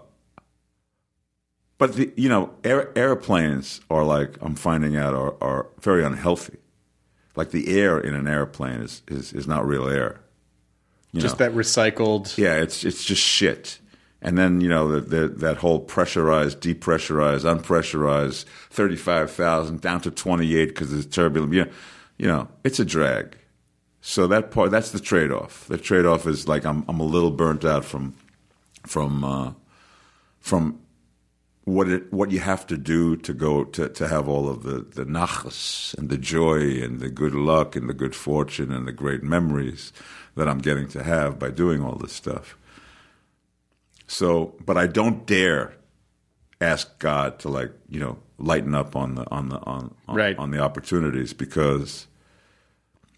[1.78, 6.58] but the, you know, air, airplanes are like I'm finding out are, are very unhealthy.
[7.36, 10.20] Like the air in an airplane is is, is not real air.
[11.12, 11.46] You just know?
[11.46, 12.36] that recycled.
[12.36, 13.78] Yeah, it's it's just shit.
[14.22, 20.00] And then you know the, the, that whole pressurized, depressurized, unpressurized, thirty five thousand down
[20.02, 21.52] to twenty eight because it's turbulent.
[21.52, 21.70] You know,
[22.18, 23.36] you know, it's a drag.
[24.00, 25.66] So that part, that's the trade off.
[25.66, 28.14] The trade off is like I'm I'm a little burnt out from
[28.86, 29.52] from uh,
[30.40, 30.80] from
[31.64, 34.78] what it what you have to do to go to, to have all of the
[34.78, 38.92] the nachas and the joy and the good luck and the good fortune and the
[38.92, 39.92] great memories
[40.36, 42.56] that I'm getting to have by doing all this stuff.
[44.06, 45.74] So, but I don't dare
[46.60, 50.38] ask God to like you know lighten up on the on the on on, Right.
[50.38, 52.06] on the opportunities because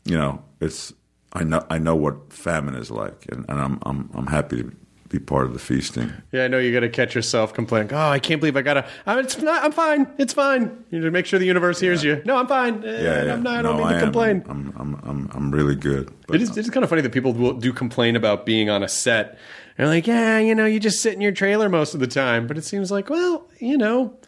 [0.05, 0.93] you know it's
[1.33, 4.73] I know I know what famine is like and, and I'm I'm I'm happy to
[5.11, 6.13] be part of the feasting.
[6.33, 7.91] Yeah, I know you got to catch yourself complaining.
[7.95, 8.87] Oh, I can't believe I gotta.
[9.07, 10.07] I'm, it's not, I'm fine.
[10.19, 10.85] It's fine.
[10.91, 12.21] You know, make sure the universe hears you.
[12.27, 12.85] No, I'm fine.
[12.85, 13.33] Eh, Yeah, yeah.
[13.33, 14.45] I'm not, I don't No, need to complain.
[14.51, 16.13] I'm, I'm I'm I'm really good.
[16.31, 18.83] It is, it is kind of funny that people will do complain about being on
[18.83, 19.39] a set.
[19.79, 22.49] They're like, yeah, you know, you just sit in your trailer most of the time.
[22.49, 24.19] But it seems like, well, you know,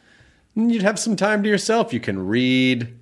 [0.55, 1.93] you'd have some time to yourself.
[1.93, 2.97] You can read.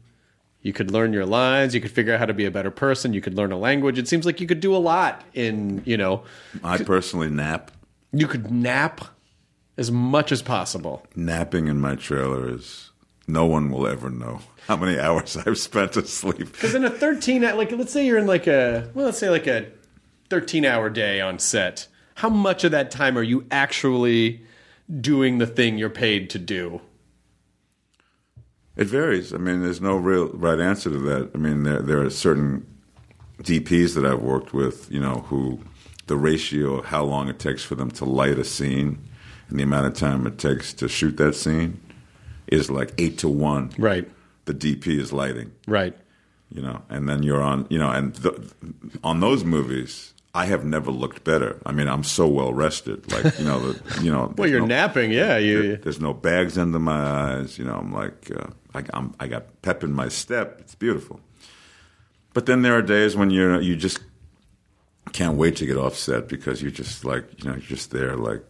[0.62, 1.74] You could learn your lines.
[1.74, 3.12] You could figure out how to be a better person.
[3.12, 3.98] You could learn a language.
[3.98, 6.24] It seems like you could do a lot in, you know,
[6.64, 7.70] I personally nap.
[8.12, 9.02] you could nap
[9.76, 11.06] as much as possible.
[11.14, 12.92] Napping in my trailer is
[13.26, 16.50] no one will ever know how many hours I've spent asleep.
[16.52, 19.46] Because in a 13, like, let's say you're in like a, well, let's say like
[19.46, 19.66] a
[20.30, 21.88] 13 hour day on set.
[22.18, 24.42] How much of that time are you actually
[25.00, 26.80] doing the thing you're paid to do?
[28.76, 29.32] It varies.
[29.32, 31.30] I mean, there's no real right answer to that.
[31.34, 32.66] I mean, there there are certain
[33.42, 35.60] DPs that I've worked with, you know, who
[36.08, 38.98] the ratio of how long it takes for them to light a scene
[39.48, 41.80] and the amount of time it takes to shoot that scene
[42.48, 43.70] is like eight to one.
[43.78, 44.08] Right.
[44.46, 45.52] The DP is lighting.
[45.68, 45.94] Right.
[46.50, 48.40] you know, and then you're on, you know, and th-
[49.04, 51.58] on those movies, I have never looked better.
[51.64, 54.32] I mean, I'm so well rested, like you know, the, you know.
[54.36, 55.38] Well, you're no- napping, yeah.
[55.38, 57.00] You, there- There's no bags under my
[57.38, 57.74] eyes, you know.
[57.74, 60.58] I'm like, uh, I, I'm, I got pep in my step.
[60.60, 61.20] It's beautiful.
[62.34, 63.98] But then there are days when you're, you just
[65.12, 68.44] can't wait to get offset because you're just like, you know, you're just there, like,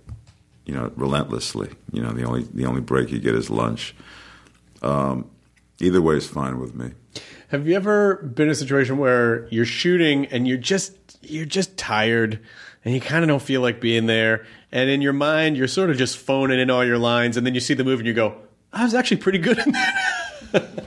[0.66, 1.70] you know, relentlessly.
[1.92, 3.94] You know, the only, the only break you get is lunch.
[4.82, 5.30] Um,
[5.80, 6.90] either way is fine with me.
[7.48, 11.76] Have you ever been in a situation where you're shooting and you're just you're just
[11.76, 12.40] tired
[12.84, 15.90] and you kind of don't feel like being there and in your mind you're sort
[15.90, 18.14] of just phoning in all your lines and then you see the movie and you
[18.14, 18.36] go,
[18.72, 20.84] I was actually pretty good in that.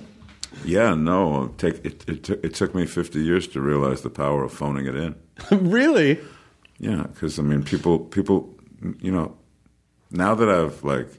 [0.64, 1.54] Yeah, no.
[1.58, 2.08] Take it.
[2.08, 5.16] It, took it took me fifty years to realize the power of phoning it in.
[5.52, 6.20] really?
[6.78, 8.56] Yeah, because I mean, people, people,
[9.00, 9.38] you know,
[10.10, 11.10] now that I've like,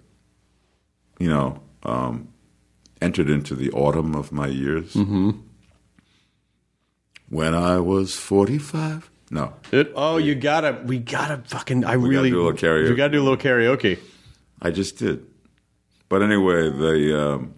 [1.19, 2.32] you know, um,
[3.03, 4.95] entered into the autumn of my years.
[4.95, 5.31] Mm-hmm.
[7.29, 9.11] When I was forty-five.
[9.31, 12.91] No, It, oh, you gotta, we gotta fucking, I gotta really, do a little karaoke.
[12.91, 13.99] We gotta do a little karaoke.
[14.61, 15.25] I just did.
[16.11, 17.55] But anyway, the um,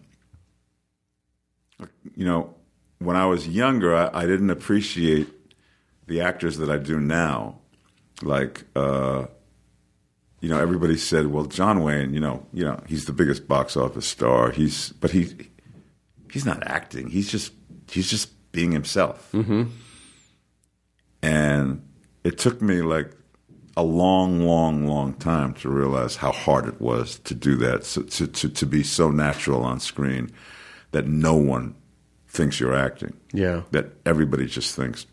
[2.15, 2.55] you know,
[3.01, 5.27] when I was younger, I, I didn't appreciate
[6.07, 7.59] the actors that I do now.
[8.23, 9.27] Like, uh,
[10.45, 13.79] you know, everybody said, "Well, John Wayne, you know, you know, he's the biggest box
[13.79, 14.51] office star.
[14.51, 15.35] He's, but he,
[16.31, 17.09] he's not acting.
[17.09, 17.55] He's just,
[17.91, 19.63] he's just being himself." Mm-hmm.
[21.23, 21.89] And
[22.25, 23.11] it took me like
[23.75, 28.03] a long, long, long time to realize how hard it was to do that, so,
[28.03, 30.31] to, to, to be so natural on screen
[30.91, 31.75] that no one
[32.29, 33.15] thinks you're acting.
[33.33, 33.63] Yeah.
[33.71, 35.07] That everybody just thinks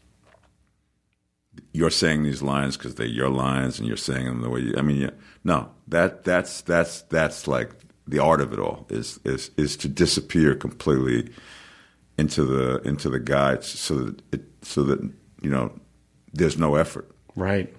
[1.73, 4.73] you're saying these lines because they're your lines and you're saying them the way you.
[4.77, 5.09] I mean,
[5.43, 7.71] no, that that's that's that's like
[8.07, 11.31] the art of it all is is is to disappear completely
[12.17, 14.99] into the into the guides so that it so that
[15.41, 15.71] you know
[16.33, 17.73] there's no effort Right.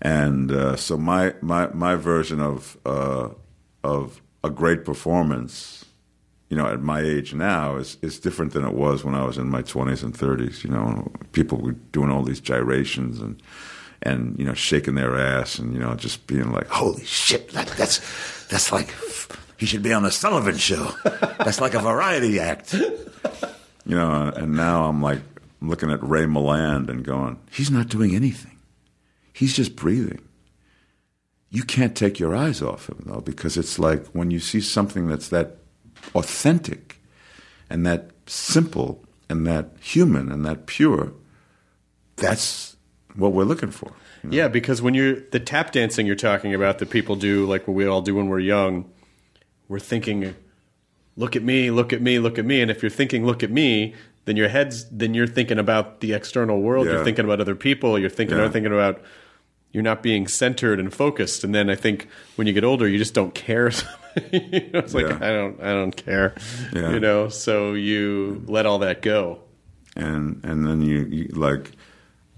[0.00, 3.28] and uh, so my my my version of uh,
[3.84, 5.81] of a great performance,
[6.52, 9.38] you know, at my age now is is different than it was when I was
[9.38, 10.62] in my twenties and thirties.
[10.62, 13.42] You know, people were doing all these gyrations and
[14.02, 17.68] and you know shaking their ass and you know just being like, Holy shit, that,
[17.68, 18.00] that's
[18.48, 18.94] that's like
[19.56, 20.92] he should be on the Sullivan Show.
[21.38, 22.74] That's like a variety act.
[22.74, 25.22] you know, and now I'm like
[25.62, 28.58] I'm looking at Ray Milland and going, he's not doing anything.
[29.32, 30.20] He's just breathing.
[31.48, 35.08] You can't take your eyes off him though, because it's like when you see something
[35.08, 35.56] that's that
[36.14, 37.00] authentic
[37.70, 41.12] and that simple and that human and that pure,
[42.16, 42.76] that's
[43.14, 43.92] what we're looking for.
[44.28, 47.74] Yeah, because when you're the tap dancing you're talking about that people do, like what
[47.74, 48.88] we all do when we're young,
[49.68, 50.34] we're thinking,
[51.16, 53.50] "Look at me, look at me, look at me." And if you're thinking, "Look at
[53.50, 53.94] me,"
[54.26, 56.86] then your head's then you're thinking about the external world.
[56.86, 57.98] You're thinking about other people.
[57.98, 58.48] You're thinking Yeah.
[58.48, 59.02] thinking about
[59.72, 61.42] you're not being centered and focused.
[61.42, 63.72] And then I think when you get older, you just don't care.
[64.32, 65.18] you know, it's like Yeah.
[65.20, 66.34] I don't, I don't care.
[66.72, 66.90] Yeah.
[66.92, 69.40] You know, so you let all that go.
[69.96, 71.72] and and then you, you like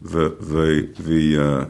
[0.02, 1.66] the the the uh,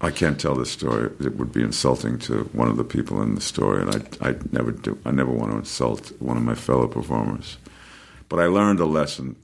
[0.00, 1.10] I can't tell this story.
[1.20, 4.34] It would be insulting to one of the people in the story, and I I
[4.50, 4.98] never do.
[5.04, 7.58] I never want to insult one of my fellow performers.
[8.28, 9.36] But I learned a lesson.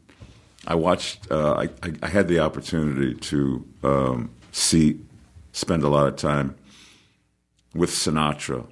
[0.67, 1.31] I watched.
[1.31, 5.01] Uh, I, I I had the opportunity to um, see,
[5.53, 6.55] spend a lot of time
[7.75, 8.67] with Sinatra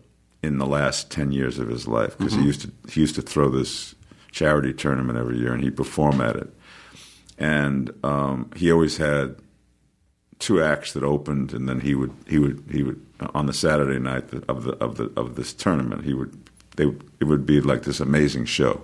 [0.47, 3.23] in the last ten years of his life because he used to he used to
[3.23, 3.95] throw this
[4.31, 6.49] charity tournament every year and he'd perform at it,
[7.37, 9.37] and um, he always had
[10.39, 13.05] two acts that opened and then he would he would he would
[13.35, 16.33] on the Saturday night of the of the of this tournament he would
[16.77, 16.85] they
[17.21, 18.83] it would be like this amazing show,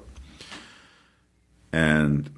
[1.72, 2.29] and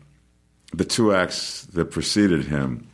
[0.73, 2.87] the two acts that preceded him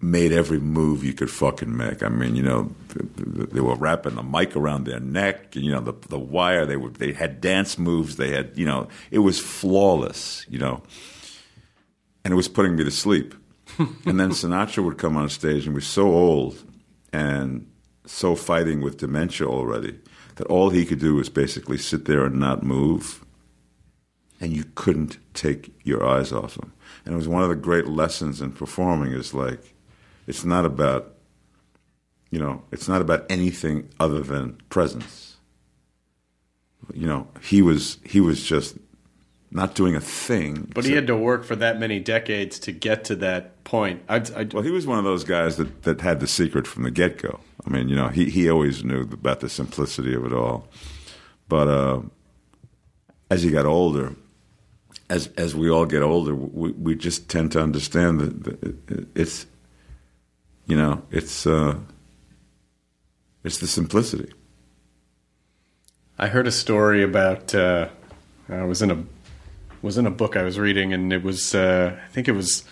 [0.00, 2.02] made every move you could fucking make.
[2.02, 5.64] I mean, you know, th- th- they were wrapping the mic around their neck, and
[5.64, 6.66] you know, the the wire.
[6.66, 8.16] They were they had dance moves.
[8.16, 10.46] They had, you know, it was flawless.
[10.48, 10.82] You know,
[12.24, 13.34] and it was putting me to sleep.
[13.78, 16.62] and then Sinatra would come on stage and was so old
[17.12, 17.66] and
[18.06, 19.98] so fighting with dementia already
[20.36, 23.24] that all he could do was basically sit there and not move
[24.40, 26.72] and you couldn't take your eyes off him.
[27.04, 29.74] And it was one of the great lessons in performing is like,
[30.28, 31.14] it's not about,
[32.30, 35.36] you know, it's not about anything other than presence.
[36.94, 38.76] You know, he was he was just
[39.50, 40.70] not doing a thing.
[40.74, 44.02] But he had to work for that many decades to get to that point.
[44.08, 46.82] I'd, I'd, Well, he was one of those guys that, that had the secret from
[46.82, 47.40] the get go.
[47.66, 50.68] I mean, you know, he, he always knew about the simplicity of it all.
[51.48, 52.00] But uh,
[53.30, 54.14] as he got older,
[55.08, 58.44] as as we all get older, we, we just tend to understand that,
[58.86, 59.46] that it's,
[60.68, 61.76] you know, it's uh,
[63.42, 64.30] it's the simplicity.
[66.18, 67.54] I heard a story about.
[67.54, 67.88] Uh,
[68.48, 69.02] I was in a
[69.82, 71.54] was in a book I was reading, and it was.
[71.54, 72.64] Uh, I think it was.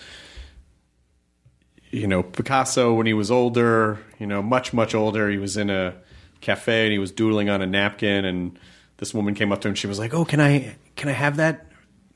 [1.89, 3.99] You know, Picasso when he was older.
[4.19, 5.29] You know, much much older.
[5.29, 5.95] He was in a
[6.39, 8.59] cafe and he was doodling on a napkin, and
[8.97, 9.75] this woman came up to him.
[9.75, 11.65] She was like, "Oh, can I can I have that?"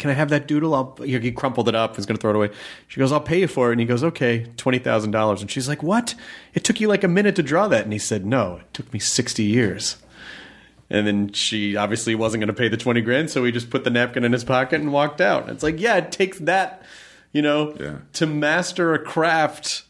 [0.02, 0.74] Can I have that doodle?
[0.76, 1.96] I'll, he crumpled it up.
[1.96, 2.50] He's going to throw it away.
[2.90, 5.50] She goes, "I'll pay you for it." And he goes, "Okay, twenty thousand dollars." And
[5.50, 6.16] she's like, "What?
[6.54, 8.92] It took you like a minute to draw that?" And he said, "No, it took
[8.92, 9.98] me sixty years."
[10.90, 13.86] And then she obviously wasn't going to pay the 20 grand, so he just put
[13.86, 15.48] the napkin in his pocket and walked out.
[15.50, 16.84] It's like, yeah, it takes that,
[17.32, 18.00] you know, Yeah.
[18.14, 19.84] to master a craft.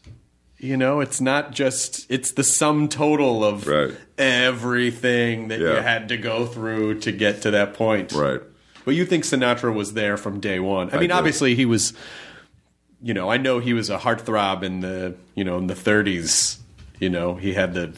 [0.58, 3.94] You know, it's not just, it's the sum total of Right.
[4.16, 8.12] everything that you had to go through to get to that point.
[8.12, 8.40] Right.
[8.84, 10.90] But you think Sinatra was there from day one.
[10.90, 11.14] I, I mean, do.
[11.14, 11.92] obviously he was,
[13.02, 16.58] you know, I know he was a heartthrob in the, you know, in the 30s.
[16.98, 17.96] You know, he had the,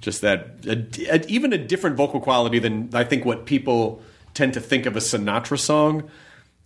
[0.00, 4.02] just that, a, a- even a different vocal quality than I think what people
[4.34, 6.10] tend to think of a Sinatra song.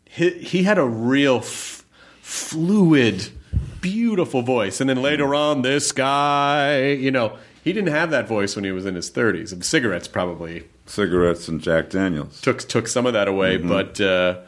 [0.05, 1.85] He, he had a real f-
[2.23, 3.29] fluid,
[3.81, 4.81] beautiful voice.
[4.81, 8.73] And then later on, this guy, you know, he didn't have that voice when he
[8.73, 9.53] was in his 30s.
[9.53, 12.41] And cigarettes probably Cigarettes and Jack Daniels.
[12.41, 14.41] took took some of that away, but uh,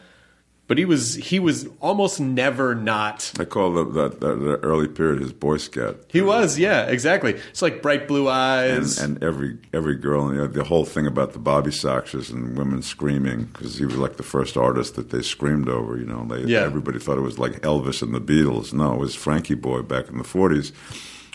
[0.70, 3.32] but he was he was almost never not.
[3.40, 6.00] I call the, the, early period his Boy Scout.
[6.06, 7.32] He was, yeah, exactly.
[7.32, 8.98] It's like bright blue and, eyes.
[9.00, 12.56] and every every girl, and you know, the whole thing about the Bobby Soxers and
[12.56, 15.98] women screaming because he was like the first artist that they screamed over.
[15.98, 16.60] You know, they, Yeah.
[16.60, 18.72] everybody thought it was like Elvis and the Beatles.
[18.72, 20.70] No, it was Frankie Boy back in the '40s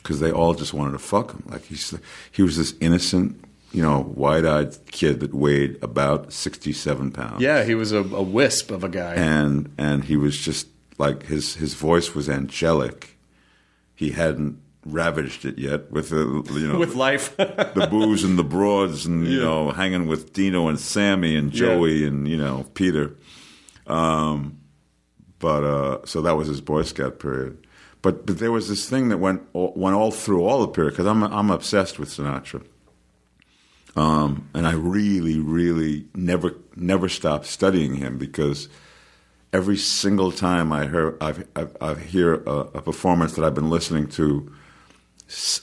[0.05, 1.43] because they all just wanted to fuck him.
[1.47, 1.97] Like he's
[2.31, 7.41] he was this innocent you know, wide-eyed kid that weighed about sixty-seven pounds.
[7.41, 9.15] Yeah, he was a, a wisp of a guy.
[9.15, 13.17] and and he was just like his his voice was angelic.
[13.93, 17.35] He hadn't ravaged it yet with the you know with life.
[17.35, 22.05] the booze and the broads and you know hanging with Dino and Sammy and Joey
[22.05, 23.15] and you know Peter.
[23.87, 24.59] Um,
[25.39, 27.64] but uh, so that was his Boy Scout period.
[28.05, 30.91] But but there was this thing that went all, went all through all the period
[30.91, 32.63] because I'm I'm obsessed with Sinatra.
[33.95, 38.69] Um, and I really, really never never stopped studying him because
[39.51, 43.71] every single time I hear I've, I've, I hear a, a performance that I've been
[43.71, 44.53] listening to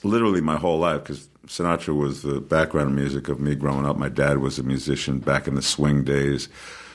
[0.03, 3.95] literally my whole life because Sinatra was the background music of me growing up.
[3.95, 6.49] My dad was a musician back in the swing days,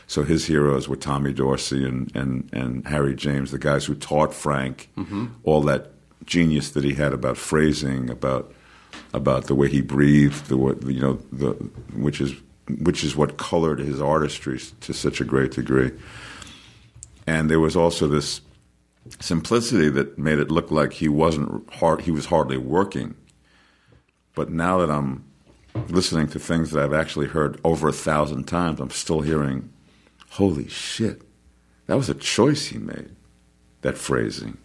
[0.09, 4.35] so his heroes were Tommy Dorsey and and, and Harry James, the guys who taught
[4.35, 5.27] Frank mm-hmm.
[5.45, 5.93] all that
[6.25, 8.53] genius that he had about phrasing, about
[9.13, 10.57] about the way he breathed, the
[10.93, 11.53] you know, the
[11.95, 12.35] which is
[12.81, 15.93] which is what colored his artistry to such a great degree.
[17.27, 18.41] And there was also this
[19.21, 23.15] simplicity that made it look like he wasn't hard, he was hardly working.
[24.35, 25.25] But now that I'm
[25.89, 29.71] listening to things that I've actually heard over a thousand times, I'm still hearing,
[30.31, 31.23] holy shit,
[31.87, 33.11] that was a choice he made.
[33.83, 34.59] That phrasing.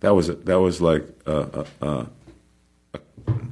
[0.00, 2.06] That was a, that was like a, a, a,
[2.94, 3.00] a,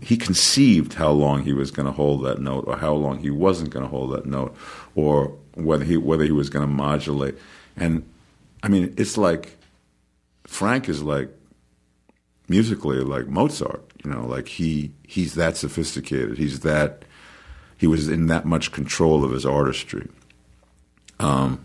[0.01, 3.31] he conceived how long he was going to hold that note, or how long he
[3.31, 4.57] wasn't going to hold that note,
[4.95, 7.37] or whether he whether he was going to modulate.
[7.77, 8.09] And
[8.63, 9.57] I mean, it's like
[10.45, 11.29] Frank is like
[12.49, 13.83] musically like Mozart.
[14.05, 16.39] You know, like he he's that sophisticated.
[16.39, 17.05] He's that
[17.77, 20.09] he was in that much control of his artistry.
[21.19, 21.65] Um,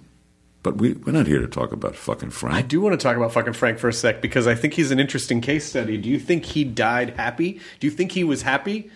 [0.64, 2.56] but we we're not here to talk about fucking Frank.
[2.56, 4.92] I do want to talk about fucking Frank for a sec because I think he's
[4.92, 5.98] an interesting case study.
[5.98, 7.60] Do you think he died happy?
[7.80, 8.92] Do you think he was happy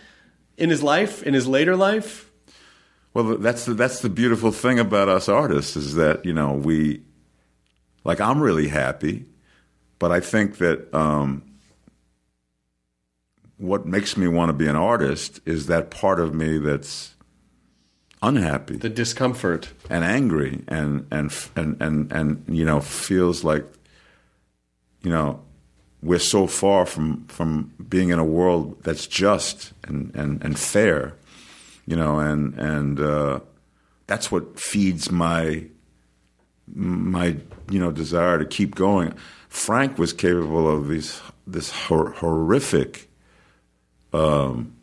[0.57, 2.29] in his life, in his later life?
[3.13, 7.01] Well, that's the that's the beautiful thing about us artists is that you know we,
[8.03, 9.25] like I'm really happy,
[9.97, 11.41] but I think that um,
[13.57, 17.14] what makes me want to be an artist is that part of me that's
[18.28, 19.69] unhappy The discomfort.
[19.89, 22.28] and angry and and and and and
[22.59, 23.65] you know feels like
[25.03, 25.39] you know
[26.01, 31.13] we're so far from from being in a world that's just and and and fair
[31.86, 33.39] you know and and uh,
[34.07, 35.63] that's what feeds my
[36.73, 37.36] my
[37.69, 39.13] you know desire to keep going
[39.49, 43.09] frank was capable of these this hor- horrific
[44.13, 44.73] um,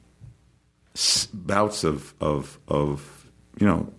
[0.94, 3.21] s- bouts of of of
[3.58, 3.92] you know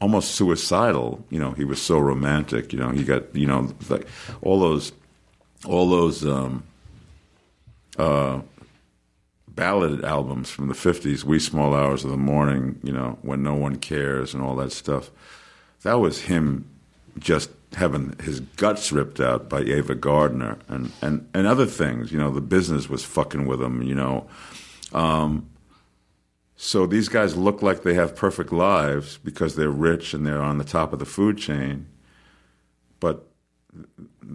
[0.00, 1.24] almost suicidal.
[1.30, 2.72] You know, he was so romantic.
[2.72, 4.06] You know, he got you know like
[4.42, 4.92] all those
[5.66, 6.64] all those um,
[7.98, 8.40] uh,
[9.48, 13.54] ballad albums from the fifties, "Wee Small Hours of the Morning," you know, "When No
[13.54, 15.10] One Cares" and all that stuff.
[15.82, 16.66] That was him
[17.18, 22.12] just having his guts ripped out by Ava Gardner and, and, and other things.
[22.12, 24.26] You know, the business was fucking with him, you know.
[24.92, 25.49] Um,
[26.70, 30.58] so these guys look like they have perfect lives because they're rich and they're on
[30.58, 31.88] the top of the food chain.
[33.00, 33.26] But,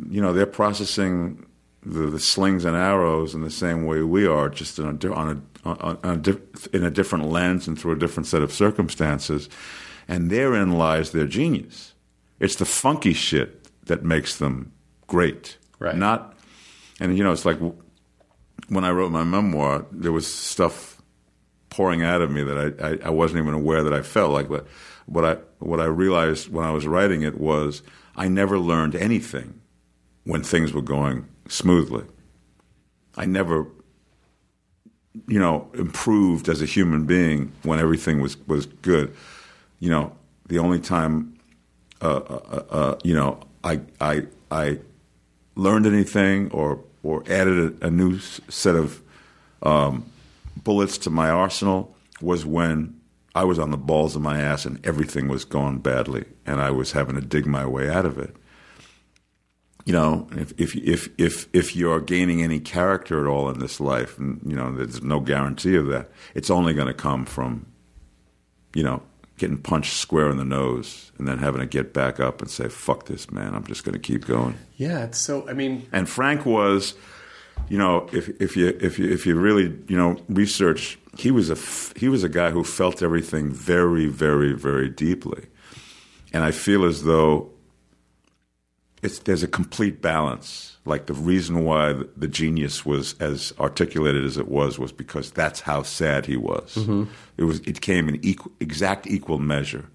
[0.10, 1.46] you know, they're processing
[1.82, 5.46] the, the slings and arrows in the same way we are, just in a, on
[5.64, 9.48] a, on a, in a different lens and through a different set of circumstances.
[10.06, 11.94] And therein lies their genius.
[12.42, 14.74] It's the funky shit that makes them
[15.08, 15.58] great.
[15.80, 15.96] Right.
[15.96, 16.38] Not,
[17.00, 17.60] and you know, it's like
[18.68, 20.95] when I wrote my memoir, there was stuff
[21.76, 24.48] pouring out of me that I, I, I wasn't even aware that I felt like.
[24.48, 24.66] But
[25.08, 27.84] what I what I realized when I was writing it was
[28.16, 29.60] I never learned anything
[30.24, 32.06] when things were going smoothly.
[33.18, 33.68] I never,
[35.28, 39.14] you know, improved as a human being when everything was was good.
[39.80, 40.16] You know,
[40.48, 41.38] the only time,
[42.02, 44.80] uh, uh, uh, you know, I I I
[45.56, 49.02] learned anything or or added a, a new set of
[49.62, 50.06] um,
[50.64, 53.00] bullets to my arsenal was when
[53.34, 56.72] I was on the balls of my ass and everything was going badly, and I
[56.72, 58.36] was having to dig my way out of it.
[59.86, 63.80] You know, if if if if if you're gaining any character at all in this
[63.80, 66.10] life, and you know, there's no guarantee of that.
[66.34, 67.68] It's only going to come from,
[68.74, 69.04] you know,
[69.38, 72.68] getting punched square in the nose and then having to get back up and say,
[72.68, 73.54] "Fuck this, man!
[73.54, 75.48] I'm just going to keep going." Yeah, it's so.
[75.48, 76.96] I mean, And Frank was,
[77.70, 81.50] you know, if if you if you if you really you know research, he was
[81.50, 85.46] a f- he was a guy who felt everything very very very deeply,
[86.32, 87.50] and I feel as though
[89.02, 90.78] it's there's a complete balance.
[90.86, 95.32] Like the reason why the, the genius was as articulated as it was was because
[95.32, 96.76] that's how sad he was.
[96.76, 97.06] Mm-hmm.
[97.38, 99.86] It was it came in equal, exact equal measure,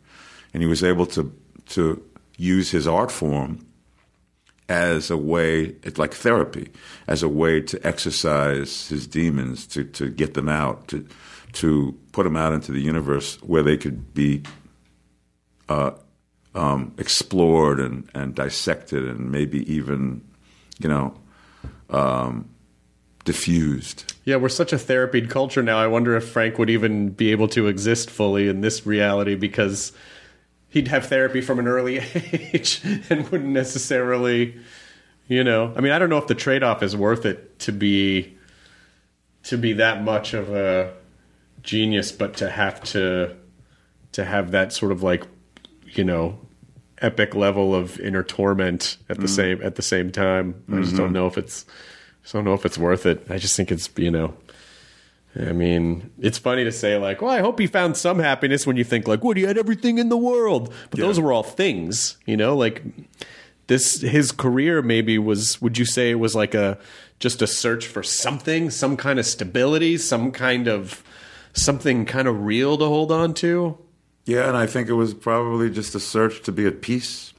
[0.53, 1.33] and he was able to
[1.71, 2.03] to
[2.37, 3.65] use his art form
[4.71, 6.71] as a way, it's like therapy,
[7.09, 11.07] as a way to exercise his demons, to, to get them out, to
[11.53, 14.41] to put them out into the universe where they could be
[15.69, 15.91] uh,
[16.55, 20.23] um, explored and, and dissected and maybe even,
[20.79, 21.13] you know,
[21.91, 22.49] um,
[23.25, 24.15] diffused.
[24.25, 25.79] Yeah, we're such a therapied culture now.
[25.79, 29.93] I wonder if Frank would even be able to exist fully in this reality because
[30.71, 31.99] he'd have therapy from an early
[32.53, 34.59] age and wouldn't necessarily,
[35.29, 35.73] you know.
[35.77, 38.37] I mean, I don't know if the trade-off is worth it to be
[39.43, 40.93] to be that much of a
[41.63, 43.37] genius, but to have to
[44.13, 45.25] to have that sort of like,
[45.87, 46.39] you know,
[47.01, 49.31] epic level of inner torment at the mm.
[49.31, 50.63] same at the same time.
[50.73, 51.15] I just don't mm-hmm.
[51.15, 51.67] know if it's
[52.23, 53.27] just don't know if it's worth it.
[53.29, 54.35] I just think it's you know.
[55.39, 58.77] I mean, it's funny to say like, "Well, I hope he found some happiness." When
[58.77, 59.37] you think like, "What?
[59.37, 62.57] He had everything in the world," but those were all things, you know.
[62.57, 62.83] Like
[63.69, 65.63] this, his career maybe was.
[65.63, 66.79] Would you say it was like a
[67.21, 71.05] just a search for something, some kind of stability, some kind of
[71.53, 73.79] something kind of real to hold on to?
[74.25, 77.35] Yeah, and I think it was probably just a search to be at peace.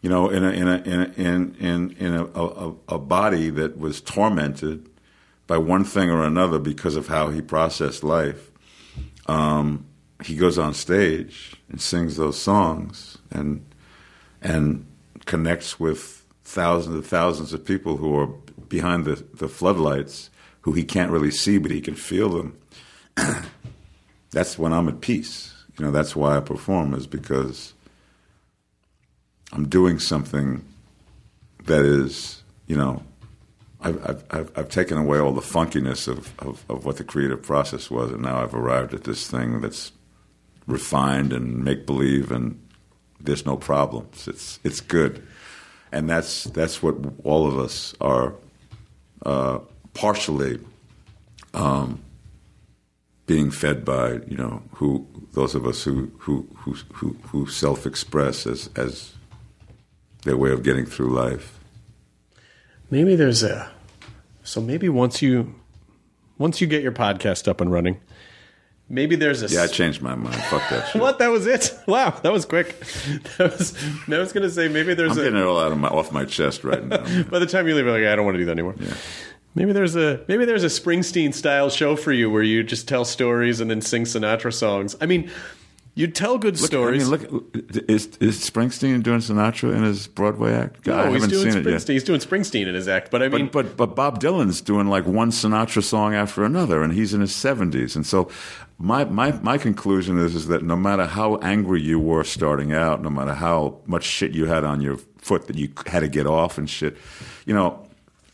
[0.00, 3.50] You know, in a in a in a, in in, in a, a, a body
[3.50, 4.89] that was tormented
[5.50, 8.52] by one thing or another because of how he processed life.
[9.26, 9.84] Um,
[10.22, 13.66] he goes on stage and sings those songs and
[14.40, 14.86] and
[15.26, 18.28] connects with thousands and thousands of people who are
[18.68, 20.30] behind the, the floodlights
[20.60, 22.56] who he can't really see but he can feel them.
[24.30, 25.52] that's when I'm at peace.
[25.76, 27.74] You know, that's why I perform is because
[29.52, 30.64] I'm doing something
[31.64, 33.02] that is, you know,
[33.82, 37.90] I've, I've, I've, taken away all the funkiness of, of, of what the creative process
[37.90, 39.92] was, and now I've arrived at this thing that's
[40.66, 42.60] refined and make believe, and
[43.18, 44.28] there's no problems.
[44.28, 45.26] It's it's good,
[45.92, 48.34] and that's that's what all of us are
[49.24, 49.60] uh,
[49.94, 50.58] partially
[51.54, 52.02] um,
[53.26, 54.20] being fed by.
[54.26, 59.14] You know, who those of us who who who who, who self express as as
[60.24, 61.59] their way of getting through life.
[62.90, 63.70] Maybe there's a
[64.42, 65.54] so maybe once you
[66.38, 68.00] once you get your podcast up and running,
[68.88, 70.34] maybe there's a Yeah, I changed my mind.
[70.44, 71.00] Fuck that shit.
[71.00, 71.78] what that was it.
[71.86, 72.74] Wow, that was quick.
[73.38, 73.76] That was.
[74.10, 76.12] I was gonna say maybe there's I'm a getting it all out of my off
[76.12, 76.98] my chest right now.
[77.30, 78.74] by the time you leave, you're like I don't want to do that anymore.
[79.54, 83.04] Maybe there's a maybe there's a Springsteen style show for you where you just tell
[83.04, 84.96] stories and then sing Sinatra songs.
[85.00, 85.30] I mean,
[85.94, 87.12] you tell good Look, stories.
[87.12, 87.56] I mean, look,
[87.88, 90.88] is is Springsteen doing Sinatra in his Broadway act?
[90.88, 91.66] I no, he's haven't doing seen Springsteen.
[91.66, 91.88] it yet.
[91.88, 94.86] He's doing Springsteen in his act, but I mean, But, but but Bob Dylan's doing
[94.86, 97.96] like one Sinatra song after another, and he's in his seventies.
[97.96, 98.30] And so,
[98.78, 103.02] my my my conclusion is is that no matter how angry you were starting out,
[103.02, 106.26] no matter how much shit you had on your foot that you had to get
[106.26, 106.96] off and shit,
[107.46, 107.86] you know,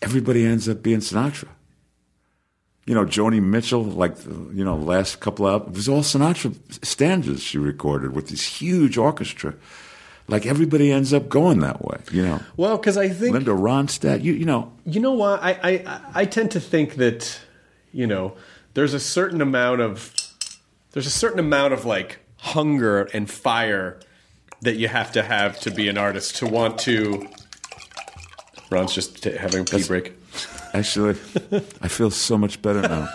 [0.02, 1.48] everybody ends up being Sinatra.
[2.86, 7.42] You know, Joni Mitchell, like you know, last couple of it was all Sinatra stanzas
[7.42, 9.54] she recorded with this huge orchestra.
[10.28, 12.40] Like everybody ends up going that way, you know.
[12.56, 15.42] well, because I think Linda Ronstadt, you you know, You know what?
[15.42, 17.40] I, I I tend to think that
[17.92, 18.34] you know
[18.74, 20.12] there's a certain amount of
[20.92, 23.98] there's a certain amount of like hunger and fire
[24.62, 27.26] that you have to have to be an artist to want to.
[28.70, 30.12] Ron's just t- having a pee break.
[30.76, 31.16] Actually,
[31.80, 33.08] I feel so much better now.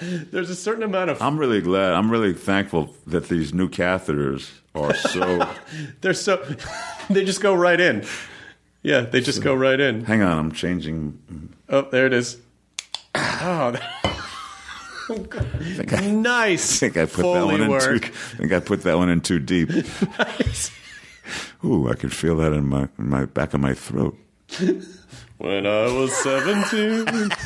[0.30, 1.94] There's a certain amount of I'm really glad.
[1.94, 5.52] I'm really thankful that these new catheters are so.
[6.00, 6.36] they're so
[7.10, 8.06] they just go right in.
[8.84, 10.04] Yeah, they just go right in.
[10.04, 11.18] hang on, I'm changing.
[11.68, 12.36] Oh, there it is.
[13.16, 13.74] Oh,
[15.10, 16.80] I nice.
[16.80, 18.02] I think I put that Foley one in work.
[18.02, 18.12] too.
[18.12, 19.70] I think I put that one in too deep.
[21.64, 24.16] Ooh, I could feel that in my in my back of my throat.
[25.38, 27.30] When I was 17.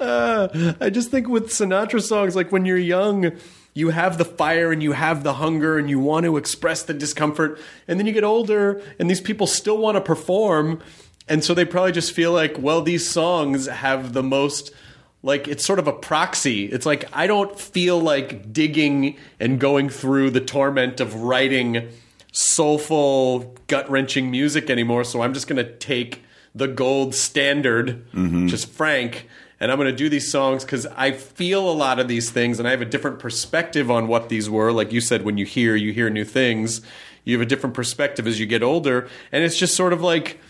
[0.00, 3.32] Uh, I just think with Sinatra songs, like when you're young,
[3.74, 6.94] you have the fire and you have the hunger and you want to express the
[6.94, 7.60] discomfort.
[7.86, 10.80] And then you get older and these people still want to perform.
[11.28, 14.72] And so they probably just feel like, well, these songs have the most
[15.22, 16.66] like it's sort of a proxy.
[16.66, 21.88] It's like I don't feel like digging and going through the torment of writing
[22.32, 25.04] soulful, gut wrenching music anymore.
[25.04, 26.22] So I'm just going to take
[26.54, 28.46] the gold standard, mm-hmm.
[28.46, 29.28] just Frank,
[29.60, 32.58] and I'm going to do these songs because I feel a lot of these things,
[32.58, 34.72] and I have a different perspective on what these were.
[34.72, 36.80] Like you said, when you hear, you hear new things.
[37.24, 40.40] You have a different perspective as you get older, and it's just sort of like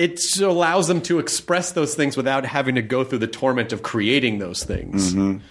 [0.00, 3.82] it allows them to express those things without having to go through the torment of
[3.82, 5.12] creating those things.
[5.12, 5.44] Mm-hmm.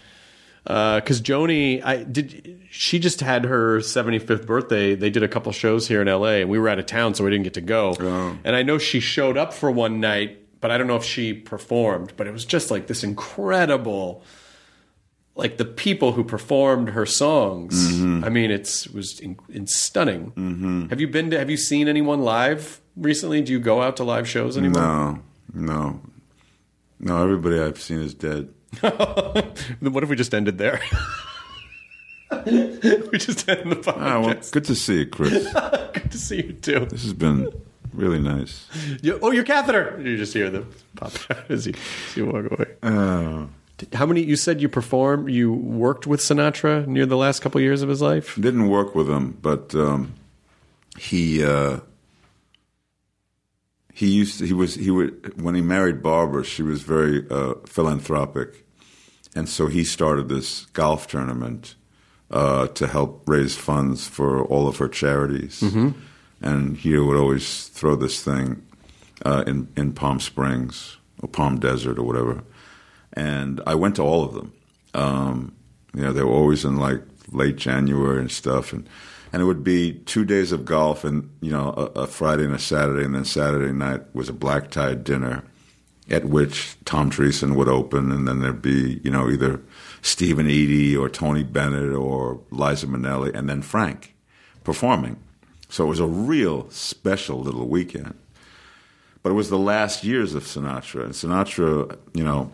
[0.66, 2.60] Uh, because Joni, I did.
[2.72, 4.96] She just had her 75th birthday.
[4.96, 7.24] They did a couple shows here in LA, and we were out of town, so
[7.24, 7.96] we didn't get to go.
[8.00, 8.38] Oh.
[8.44, 11.34] And I know she showed up for one night, but I don't know if she
[11.34, 12.14] performed.
[12.18, 14.24] But it was just like this incredible,
[15.40, 17.74] like the people who performed her songs.
[18.26, 20.88] I mean, it's it was in, it's stunning.
[20.90, 21.40] Have you been to?
[21.40, 23.42] Have you seen anyone live recently?
[23.42, 24.82] Do you go out to live shows anymore?
[24.82, 25.20] No,
[25.54, 26.02] no,
[27.00, 27.24] no.
[27.24, 28.50] Everybody I've seen is dead.
[28.84, 30.80] What if we just ended there?
[32.46, 33.98] we just ended the podcast.
[33.98, 35.48] Ah, well, good to see you, Chris.
[35.94, 36.86] Good to see you too.
[36.86, 37.50] This has been
[37.94, 38.68] really nice.
[39.02, 40.00] You- oh, your catheter!
[40.04, 40.64] You just hear the
[40.96, 41.12] pop
[41.50, 42.68] as you, as you walk away.
[42.84, 43.46] Uh,
[43.94, 44.22] How many?
[44.24, 45.30] You said you performed.
[45.30, 48.36] You worked with Sinatra near the last couple years of his life.
[48.36, 50.14] didn't work with him, but um,
[50.98, 51.80] he uh,
[53.94, 57.56] he used to, he was he would when he married Barbara, she was very uh,
[57.66, 58.66] philanthropic,
[59.36, 61.76] and so he started this golf tournament
[62.32, 65.62] uh, to help raise funds for all of her charities,
[66.42, 68.62] and he would always throw this thing
[69.26, 72.44] uh, in in Palm Springs or Palm Desert or whatever,
[73.20, 74.54] and I went to all of them.
[74.94, 75.56] Um,
[75.94, 77.02] you know, they were always in like
[77.32, 78.88] late January and stuff, and
[79.34, 82.56] and it would be two days of golf, and you know, a, a Friday and
[82.56, 85.44] a Saturday, and then Saturday night was a black tie dinner,
[86.10, 89.62] at which Tom Dreesen would open, and then there'd be you know either
[90.02, 94.16] Steve and Eydie or Tony Bennett or Liza Minnelli, and then Frank
[94.64, 95.18] performing.
[95.68, 98.18] So it was a real special little weekend.
[99.22, 102.54] But it was the last years of Sinatra, and Sinatra, you know,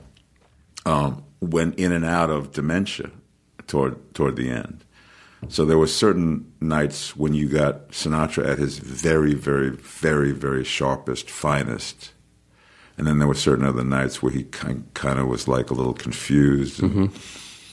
[0.85, 3.11] um, went in and out of dementia
[3.67, 4.83] toward toward the end.
[5.47, 10.63] So there were certain nights when you got Sinatra at his very, very, very, very
[10.63, 12.13] sharpest, finest,
[12.97, 15.73] and then there were certain other nights where he kind kind of was like a
[15.73, 17.11] little confused and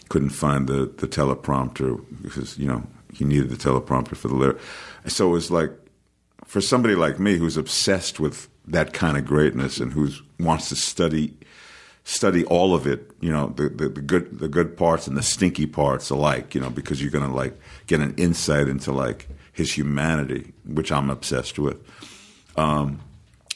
[0.08, 2.82] couldn't find the the teleprompter because you know
[3.12, 4.58] he needed the teleprompter for the lyric.
[5.06, 5.70] So it was like
[6.44, 10.76] for somebody like me who's obsessed with that kind of greatness and who wants to
[10.76, 11.36] study
[12.04, 15.22] study all of it, you know, the, the, the good the good parts and the
[15.22, 19.72] stinky parts alike, you know, because you're gonna like get an insight into like his
[19.72, 21.78] humanity, which I'm obsessed with.
[22.56, 23.00] Um,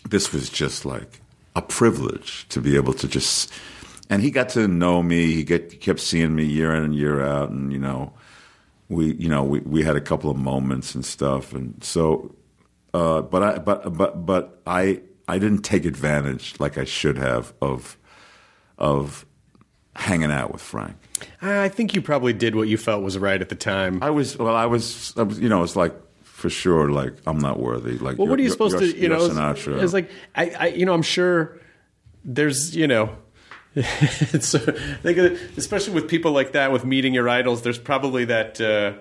[0.09, 1.21] this was just like
[1.55, 3.53] a privilege to be able to just
[4.09, 5.33] and he got to know me.
[5.33, 8.13] He get kept seeing me year in and year out, and you know,
[8.89, 12.35] we you know we, we had a couple of moments and stuff, and so.
[12.95, 17.53] Uh, but I but but but I I didn't take advantage like I should have
[17.61, 17.99] of
[18.79, 19.25] of
[19.95, 20.97] hanging out with Frank.
[21.41, 24.03] I think you probably did what you felt was right at the time.
[24.03, 24.55] I was well.
[24.55, 25.63] I was, I was you know.
[25.63, 26.91] It's like for sure.
[26.91, 27.97] Like I'm not worthy.
[27.99, 29.29] Like Well, what are you you're- supposed to, you know?
[29.29, 29.83] Sinatra.
[29.83, 31.59] It's like I, I, you know, I'm sure
[32.25, 33.17] there's, you know,
[33.77, 33.81] uh,
[35.57, 37.63] especially with people like that, with meeting your idols.
[37.63, 38.95] There's probably that, uh,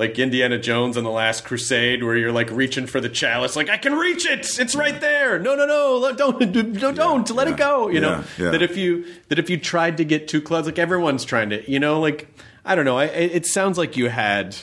[0.00, 3.68] like Indiana Jones and the Last Crusade, where you're like reaching for the chalice, like
[3.68, 5.38] I can reach it, it's right there.
[5.38, 7.88] No, no, no, don't, don't, don't let it go.
[7.88, 8.50] You know yeah, yeah.
[8.50, 11.70] that if you that if you tried to get too close, like everyone's trying to,
[11.70, 12.28] you know, like
[12.64, 12.96] I don't know.
[12.98, 14.56] I, it it sounds like you had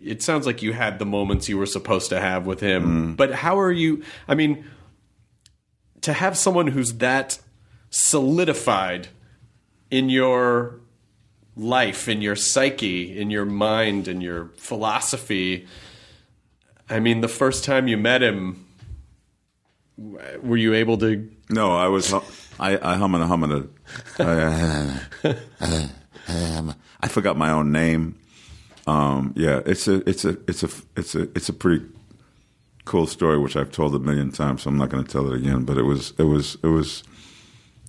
[0.00, 2.82] it sounds like you had the moments you were supposed to have with him.
[2.82, 3.12] Mm-hmm.
[3.12, 4.02] But how are you?
[4.26, 4.64] I mean,
[6.00, 7.40] to have someone who's that
[7.90, 9.08] solidified
[9.90, 10.80] in your
[11.56, 15.66] life, in your psyche, in your mind, in your philosophy.
[16.88, 18.66] I mean, the first time you met him,
[19.96, 21.28] were you able to?
[21.48, 22.12] No, I was.
[22.58, 23.68] I I humming a humming
[24.18, 25.00] a.
[27.00, 28.16] I forgot my own name.
[28.86, 31.84] Um, yeah, it's a it's a it's a it's a it's a pretty
[32.84, 34.62] cool story, which I've told a million times.
[34.62, 35.64] So I'm not going to tell it again.
[35.64, 37.02] But it was it was it was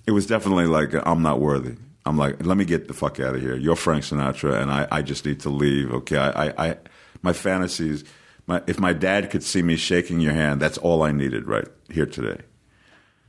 [0.06, 1.76] it was definitely like I'm not worthy.
[2.06, 3.56] I'm like, let me get the fuck out of here.
[3.56, 5.92] You're Frank Sinatra, and I, I just need to leave.
[5.92, 6.76] Okay, I, I, I
[7.22, 8.04] my fantasies.
[8.46, 11.68] My, if my dad could see me shaking your hand, that's all I needed right
[11.90, 12.40] here today.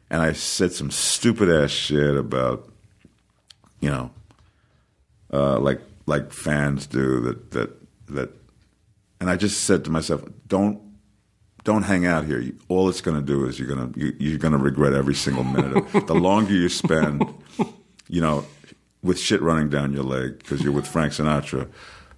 [0.09, 2.71] And I said some stupid ass shit about,
[3.81, 4.11] you know,
[5.31, 7.69] uh, like like fans do that that
[8.07, 8.29] that,
[9.19, 10.81] and I just said to myself, don't
[11.63, 12.51] don't hang out here.
[12.67, 15.15] All it's going to do is you're going to you, you're going to regret every
[15.15, 15.77] single minute.
[15.77, 16.07] of it.
[16.07, 17.23] The longer you spend,
[18.07, 18.45] you know,
[19.01, 21.67] with shit running down your leg because you're with Frank Sinatra,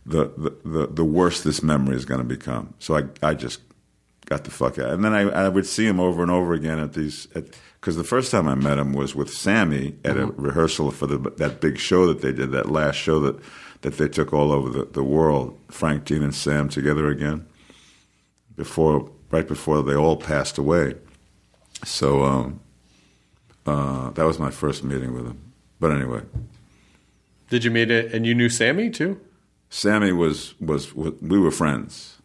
[0.05, 2.73] the, the the the worse this memory is going to become.
[2.79, 3.61] So I I just
[4.25, 4.91] got the fuck out.
[4.91, 8.03] And then I, I would see him over and over again at these, because the
[8.03, 11.77] first time I met him was with Sammy at a rehearsal for the, that big
[11.77, 13.37] show that they did, that last show that,
[13.81, 17.45] that they took all over the, the world, Frank, Dean, and Sam together again,
[18.55, 20.95] before, right before they all passed away.
[21.83, 22.61] So um,
[23.65, 25.51] uh, that was my first meeting with him.
[25.81, 26.21] But anyway,
[27.51, 28.13] Did you meet it?
[28.13, 29.19] And you knew Sammy too?
[29.69, 32.17] Sammy was, was, we were friends.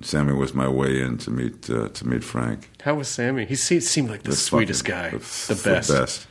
[0.00, 2.70] Sammy was my way in to meet uh, to meet Frank.
[2.82, 3.44] How was Sammy?
[3.44, 5.90] He seemed like the, sweetest fucking- guy, the, the best.
[5.90, 6.26] best.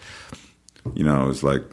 [0.95, 1.63] You know, it was like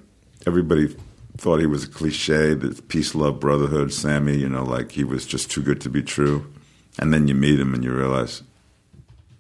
[0.47, 0.95] everybody
[1.39, 3.93] thought he was a cliche, the peace, love, brotherhood.
[3.93, 6.47] Sammy, you know, like he was just too good to be true.
[6.99, 8.43] And then you meet him and you realize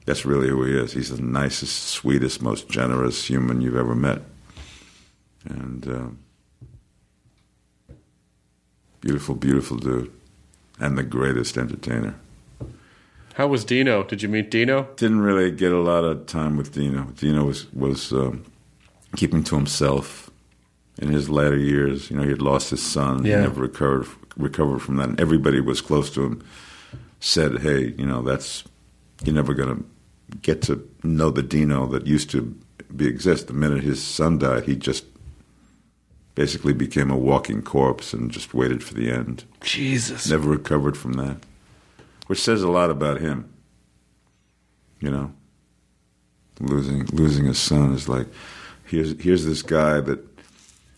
[0.06, 0.92] that's really who he is.
[0.92, 4.22] He's the nicest, sweetest, most generous human you've ever met.
[5.44, 6.08] And uh,
[9.02, 10.10] beautiful, beautiful dude,
[10.80, 12.14] and the greatest entertainer.
[13.34, 14.02] How was Dino?
[14.04, 14.88] Did you meet Dino?
[14.96, 17.04] didn't really get a lot of time with Dino.
[17.16, 18.44] Dino was was um,
[19.16, 20.30] keeping to himself
[20.98, 22.10] in his latter years.
[22.10, 23.24] You know, he had lost his son.
[23.24, 23.36] Yeah.
[23.36, 25.10] He never recovered recovered from that.
[25.10, 26.44] And everybody was close to him
[27.20, 28.64] said, "Hey, you know, that's
[29.24, 32.54] you're never going to get to know the Dino that used to
[32.94, 33.46] be exist.
[33.46, 35.04] The minute his son died, he just
[36.34, 39.44] basically became a walking corpse and just waited for the end.
[39.62, 40.28] Jesus.
[40.30, 41.38] Never recovered from that,
[42.26, 43.48] which says a lot about him.
[45.00, 45.32] You know,
[46.60, 48.28] losing losing his son is like
[48.84, 50.20] here's here's this guy that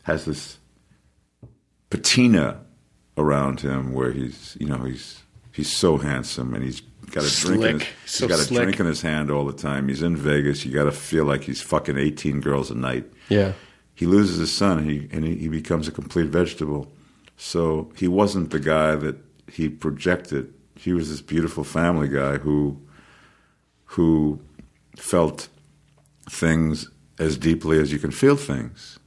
[0.02, 0.58] has this
[1.90, 2.60] patina
[3.16, 5.22] around him where he's you know he's
[5.52, 6.80] he's so handsome and he's
[7.10, 7.82] got a drink in his, Slick.
[8.02, 9.88] he's So got a drink in his hand all the time.
[9.88, 10.64] He's in Vegas.
[10.66, 13.52] You got to feel like he's fucking eighteen girls a night Yeah.
[13.94, 16.92] He loses his son and he, and he, becomes a complete vegetable.
[17.36, 19.16] So he wasn't the guy that
[19.50, 20.52] he projected.
[20.76, 22.80] He was this beautiful family guy who
[23.86, 24.40] who
[24.96, 25.48] felt
[26.28, 28.98] things as deeply as you can feel things,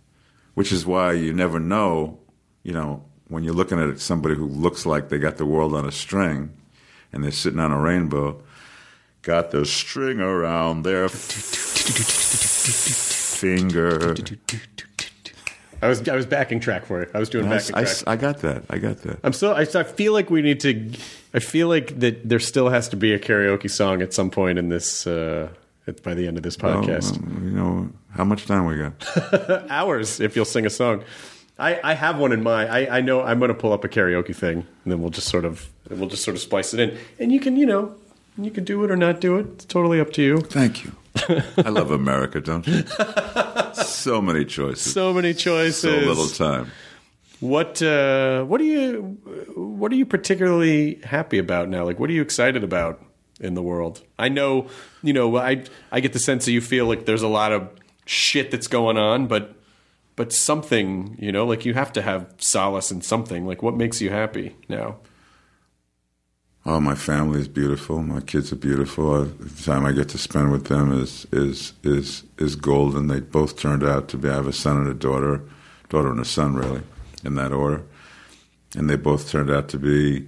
[0.53, 2.19] which is why you never know,
[2.63, 5.85] you know, when you're looking at somebody who looks like they got the world on
[5.85, 6.53] a string
[7.11, 8.41] and they're sitting on a rainbow,
[9.23, 11.09] got the string around their
[13.37, 14.15] finger.
[15.81, 17.11] I was I was backing track for it.
[17.13, 18.03] I was doing I, backing I- track.
[18.07, 18.63] I got that.
[18.69, 19.19] I got that.
[19.23, 20.91] I'm so I, I feel like we need to.
[21.33, 24.57] I feel like that there still has to be a karaoke song at some point
[24.57, 25.05] in this.
[25.05, 25.49] Uh,
[25.85, 29.69] at, by the end of this podcast, Well, you know how much time we got?
[29.71, 31.03] hours if you'll sing a song.
[31.59, 32.69] I, I have one in mind.
[32.69, 35.27] I, I know I'm going to pull up a karaoke thing, and then we'll just
[35.29, 37.95] sort of we'll just sort of splice it in, and you can you know
[38.37, 39.45] you can do it or not do it.
[39.53, 40.39] It's totally up to you.
[40.41, 40.91] Thank you.
[41.57, 42.83] I love America, don't you?
[43.83, 45.77] so many choices, So many choices.
[45.81, 46.71] so little time.
[47.39, 49.17] What uh, what are you
[49.55, 51.83] what are you particularly happy about now?
[51.85, 52.99] Like, what are you excited about
[53.39, 54.01] in the world?
[54.17, 54.67] I know,
[55.03, 57.69] you know, I I get the sense that you feel like there's a lot of
[58.05, 59.53] shit that's going on, but
[60.15, 63.45] but something, you know, like you have to have solace in something.
[63.45, 64.95] Like, what makes you happy now?
[66.69, 68.03] Oh, my family is beautiful.
[68.03, 69.23] My kids are beautiful.
[69.23, 73.07] The time I get to spend with them is is is is golden.
[73.07, 74.29] They both turned out to be.
[74.29, 75.41] I have a son and a daughter,
[75.87, 76.81] daughter and a son, really,
[77.23, 77.83] in that order,
[78.75, 80.27] and they both turned out to be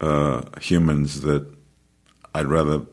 [0.00, 1.46] uh, humans that
[2.34, 2.84] I'd rather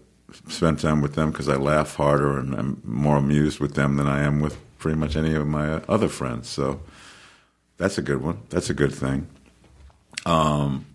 [0.48, 4.06] spend time with them because I laugh harder and I'm more amused with them than
[4.06, 6.48] I am with pretty much any of my other friends.
[6.48, 6.82] So
[7.78, 8.44] that's a good one.
[8.50, 9.28] That's a good thing.
[10.28, 10.86] Um,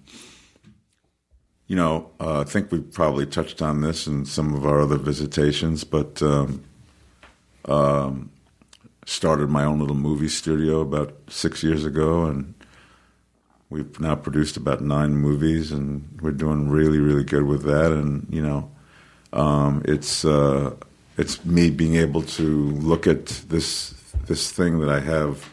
[1.66, 4.98] you know, uh, I think we've probably touched on this in some of our other
[4.98, 6.62] visitations, but um,
[7.64, 8.30] um,
[9.06, 12.54] started my own little movie studio about six years ago, and
[13.70, 17.92] we've now produced about nine movies, and we're doing really, really good with that.
[17.92, 18.70] And you know,
[19.32, 20.74] um, it's uh,
[21.16, 23.94] it's me being able to look at this
[24.26, 25.50] this thing that I have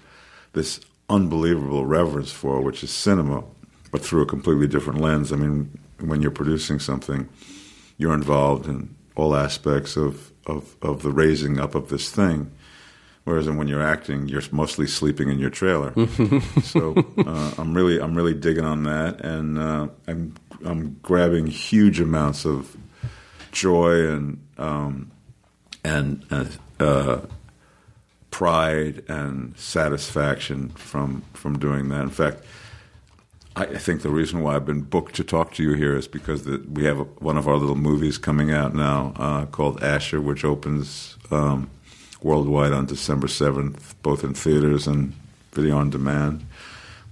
[0.54, 3.44] this unbelievable reverence for, which is cinema,
[3.92, 5.32] but through a completely different lens.
[5.32, 7.30] I mean, when you're producing something,
[7.98, 12.52] you're involved in all aspects of, of, of the raising up of this thing.
[13.24, 15.94] Whereas when you're acting, you're mostly sleeping in your trailer.
[16.64, 20.34] so uh, I'm really I'm really digging on that, and uh, I'm
[20.66, 22.76] I'm grabbing huge amounts of
[23.52, 25.12] joy and um,
[25.84, 26.46] and uh,
[26.80, 27.22] uh,
[28.32, 32.02] pride and satisfaction from from doing that.
[32.02, 32.44] In fact,
[33.56, 36.46] I, think the reason why I've been booked to talk to you here is because
[36.46, 40.22] the, we have a, one of our little movies coming out now uh, called Asher,
[40.22, 41.70] which opens um,
[42.22, 45.14] worldwide on December seventh, both in theaters and
[45.52, 46.46] video on demand.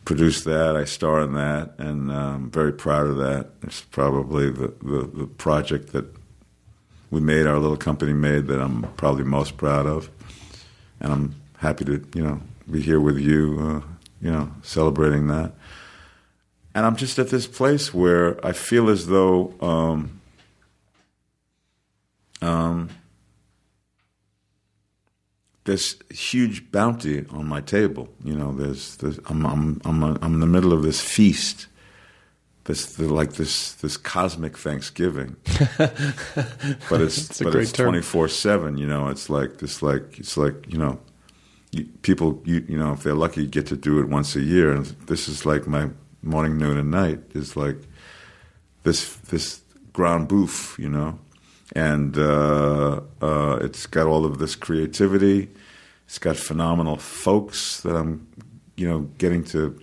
[0.06, 0.76] produced that.
[0.76, 3.50] I star in that, and I'm very proud of that.
[3.64, 6.06] It's probably the, the, the project that
[7.12, 10.10] we made, our little company made, that I'm probably most proud of.
[11.00, 13.88] And I'm happy to, you know, be here with you, uh,
[14.22, 15.54] you know, celebrating that.
[16.80, 20.22] And I'm just at this place where I feel as though um,
[22.42, 22.90] um,
[25.66, 28.08] there's huge bounty on my table.
[28.24, 31.68] You know, there's, there's I'm, I'm, I'm, I'm in the middle of this feast.
[32.64, 35.36] This the, like this this cosmic Thanksgiving,
[35.78, 38.78] but it's a but it's twenty four seven.
[38.78, 40.98] You know, it's like this like it's like you know,
[41.72, 44.72] you, people you you know if they're lucky get to do it once a year,
[44.72, 45.90] and this is like my
[46.22, 47.78] morning, noon, and night is like
[48.84, 49.62] this this
[49.94, 51.20] ground boof, you know,
[51.76, 55.50] and uh, uh, it's got all of this creativity.
[56.06, 58.28] It's got phenomenal folks that I'm,
[58.76, 59.80] you know, getting to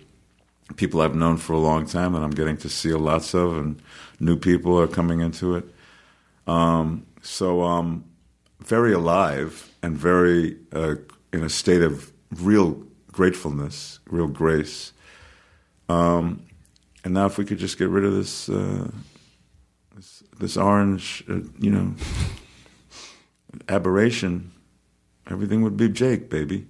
[0.75, 3.81] people I've known for a long time that I'm getting to see lots of, and
[4.19, 5.65] new people are coming into it.
[6.45, 8.03] Um, so um,
[8.59, 10.95] very alive and very uh,
[11.31, 14.93] in a state of real gratefulness, real grace.
[15.89, 16.43] Um,
[17.03, 18.89] and now, if we could just get rid of this, uh,
[19.95, 21.95] this, this orange, uh, you know,
[23.69, 24.51] aberration,
[25.29, 26.67] everything would be Jake, baby,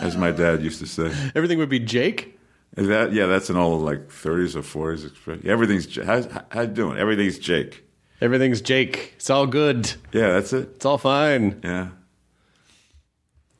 [0.00, 1.12] as my dad used to say.
[1.34, 2.38] Everything would be Jake.
[2.76, 3.26] Is that yeah?
[3.26, 5.48] That's an old like 30s or 40s expression.
[5.48, 6.98] Everything's how's, how you doing?
[6.98, 7.84] Everything's Jake.
[8.20, 9.14] Everything's Jake.
[9.16, 9.92] It's all good.
[10.12, 10.70] Yeah, that's it.
[10.76, 11.60] It's all fine.
[11.64, 11.88] Yeah.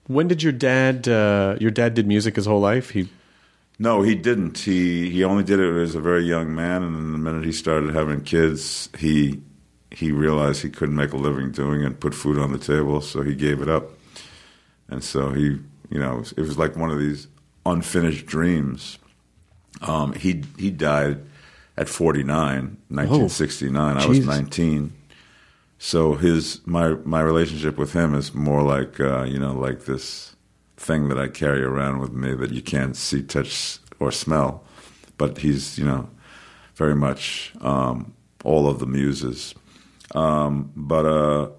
[0.06, 1.08] When did your dad?
[1.08, 2.90] Uh, your dad did music his whole life.
[2.90, 3.08] He
[3.78, 4.58] No, he didn't.
[4.58, 7.52] He he only did it as a very young man, and then the minute he
[7.52, 9.42] started having kids, he
[9.90, 13.22] he realized he couldn't make a living doing it, put food on the table, so
[13.22, 13.90] he gave it up.
[14.88, 15.58] And so he,
[15.90, 17.28] you know, it was, it was like one of these
[17.64, 18.98] unfinished dreams.
[19.82, 21.20] Um, he he died
[21.76, 23.96] at 49, 1969.
[23.96, 24.26] I was jeez.
[24.26, 24.92] 19.
[25.78, 30.35] So his my my relationship with him is more like uh, you know like this
[30.76, 34.64] thing that I carry around with me that you can't see, touch, or smell,
[35.16, 36.08] but he's you know
[36.74, 38.14] very much um,
[38.44, 39.54] all of the muses.
[40.14, 41.50] Um, but uh,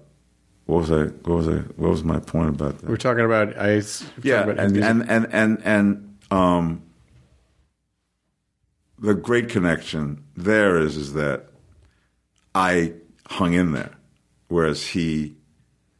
[0.66, 1.04] what was I?
[1.04, 1.58] What was I?
[1.76, 2.88] What was my point about that?
[2.88, 4.04] we're talking about ice.
[4.22, 6.82] yeah, about and, and and and and um,
[8.98, 11.46] the great connection there is is that
[12.54, 12.94] I
[13.28, 13.92] hung in there,
[14.48, 15.36] whereas he,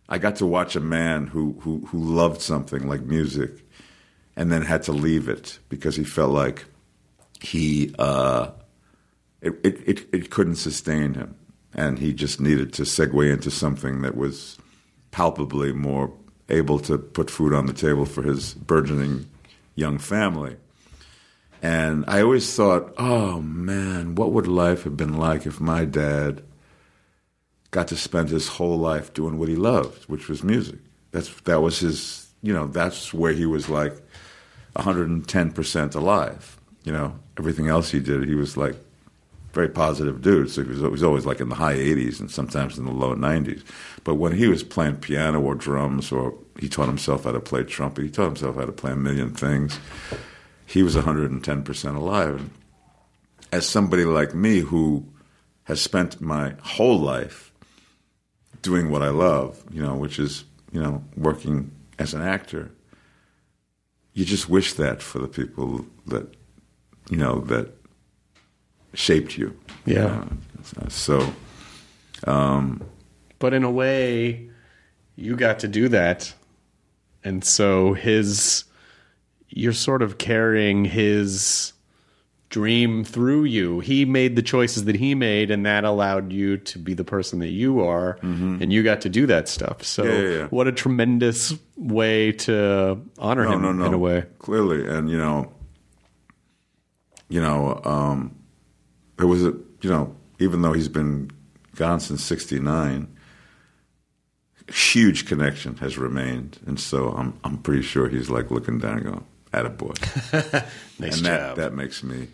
[0.09, 3.51] I got to watch a man who who who loved something like music,
[4.37, 6.65] and then had to leave it because he felt like
[7.41, 8.51] he uh,
[9.41, 11.37] it, it it it couldn't sustain him,
[11.75, 14.59] and he just needed to segue into something that was
[15.11, 16.13] palpably more
[16.49, 19.29] able to put food on the table for his burgeoning
[19.75, 20.57] young family.
[21.61, 26.43] And I always thought, oh man, what would life have been like if my dad
[27.71, 30.79] got to spend his whole life doing what he loved, which was music.
[31.11, 33.95] That's that was his, you know, that's where he was like
[34.77, 36.59] 110% alive.
[36.85, 38.77] You know, everything else he did, he was like
[39.53, 40.51] very positive dude.
[40.51, 42.93] So he was, he was always like in the high 80s and sometimes in the
[42.93, 43.63] low 90s.
[44.05, 47.65] But when he was playing piano or drums, or he taught himself how to play
[47.65, 49.79] trumpet, he taught himself how to play a million things.
[50.67, 52.49] He was 110% alive.
[53.51, 55.07] As somebody like me who
[55.65, 57.48] has spent my whole life
[58.69, 62.71] doing what I love, you know, which is, you know, working as an actor,
[64.13, 66.27] you just wish that for the people that,
[67.09, 67.73] you know, that
[68.93, 69.59] shaped you.
[69.87, 70.27] Yeah.
[70.77, 71.33] Uh, so,
[73.39, 74.51] but in a way,
[75.17, 76.35] you got to do that,
[77.25, 78.65] and so his,
[79.49, 81.73] you're sort of carrying his
[82.51, 83.81] dream through you.
[83.81, 87.39] He made the choices that he made, and that allowed you to be the person
[87.41, 89.83] that you are, and you got to do that stuff.
[89.83, 90.13] So, Mm-hmm.
[90.23, 90.47] Yeah, yeah, yeah.
[90.49, 93.85] what a tremendous way to honor no, him no, no.
[93.87, 94.25] in a way.
[94.39, 95.53] Clearly, and you know,
[97.29, 98.35] you know, um,
[99.19, 99.51] there was a,
[99.83, 101.31] you know, even though he's been
[101.77, 103.09] gone since '69,
[104.73, 109.05] huge connection has remained, and so I'm, I'm pretty sure he's like looking down and
[109.05, 109.95] going, "Attaboy,"
[110.99, 111.57] Nice and that job.
[111.59, 112.29] that makes me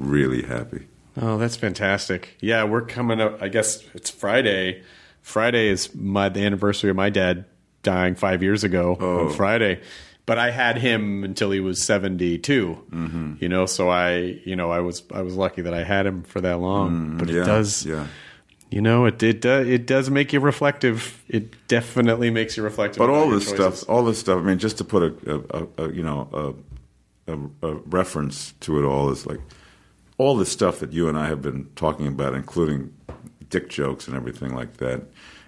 [0.00, 0.86] really happy.
[1.20, 2.36] Oh, that's fantastic.
[2.40, 3.42] Yeah, we're coming up.
[3.42, 4.82] I guess it's Friday.
[5.22, 7.44] Friday is my the anniversary of my dad
[7.82, 9.26] dying five years ago Oh.
[9.26, 9.80] on Friday.
[10.26, 13.34] But I had him until he was seventy Mm-hmm.
[13.40, 16.22] You know, so I, you know, I was I was lucky that I had him
[16.22, 17.18] for that long.
[17.18, 18.06] but Mm, yeah, it does, yeah.
[18.70, 21.22] you know, it it does it does make you reflective.
[21.28, 22.98] It definitely makes you reflective.
[22.98, 23.78] But all this choices.
[23.80, 24.38] stuff, all this stuff.
[24.38, 26.54] I mean, just to put a, a, a, a you know
[27.62, 29.40] a reference to it all is like
[30.20, 32.92] all the stuff that you and I have been talking about, including
[33.48, 35.00] dick jokes and everything like that,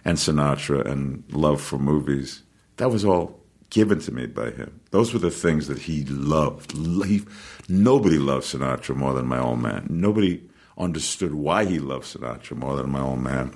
[0.03, 2.43] and Sinatra and love for movies.
[2.79, 4.81] That was all given to me by him.
[4.91, 6.73] Those were the things that he loved.
[6.73, 7.23] He,
[7.68, 9.89] nobody loved Sinatra more than my old man.
[9.91, 10.43] Nobody
[10.79, 13.55] understood why he loved Sinatra more than my old man.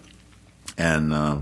[0.77, 1.41] And uh,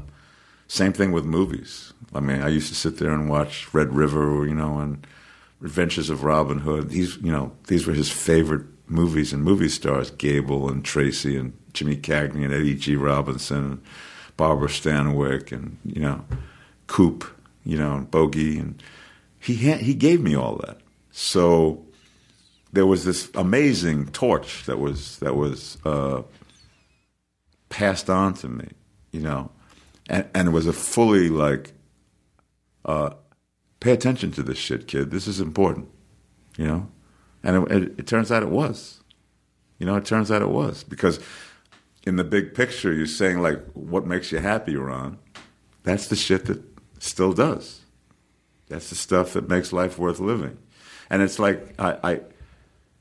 [0.69, 1.93] same thing with movies.
[2.15, 5.05] I mean, I used to sit there and watch Red River, you know, and
[5.65, 6.91] Adventures of Robin Hood.
[6.91, 11.53] These, you know, these were his favorite movies and movie stars: Gable and Tracy and
[11.73, 12.97] Jimmy Cagney and Eddie G.
[12.97, 13.83] Robinson, and
[14.37, 16.25] Barbara Stanwyck, and you know,
[16.87, 17.25] Coop,
[17.65, 18.83] you know, and Bogey, and
[19.39, 20.79] he ha- he gave me all that.
[21.11, 21.85] So
[22.73, 26.23] there was this amazing torch that was that was uh,
[27.69, 28.69] passed on to me,
[29.13, 29.51] you know,
[30.09, 31.73] and, and it was a fully like,
[32.85, 33.11] uh,
[33.81, 35.11] pay attention to this shit, kid.
[35.11, 35.89] This is important,
[36.57, 36.89] you know,
[37.45, 39.01] and it, it, it turns out it was,
[39.79, 41.21] you know, it turns out it was because
[42.05, 45.19] in the big picture, you're saying like, what makes you happy, Ron?
[45.85, 46.61] That's the shit that
[46.99, 47.83] still does.
[48.69, 50.59] That's the stuff that makes life worth living,
[51.11, 52.21] and it's like I, I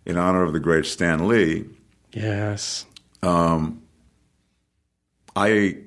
[0.06, 1.66] in honor of the great Stan Lee.
[2.12, 2.86] Yes.
[3.22, 3.82] Um,
[5.36, 5.78] I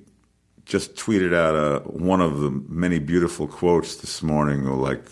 [0.65, 5.05] just tweeted out uh, one of the many beautiful quotes this morning, or like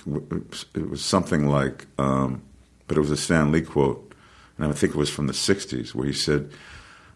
[0.74, 2.42] it was something like, um,
[2.86, 4.14] but it was a Stan Lee quote,
[4.58, 6.50] and I think it was from the '60s, where he said,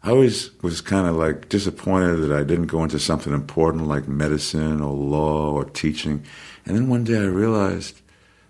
[0.02, 4.08] "I always was kind of like disappointed that I didn't go into something important like
[4.08, 6.24] medicine or law or teaching,
[6.64, 8.00] and then one day I realized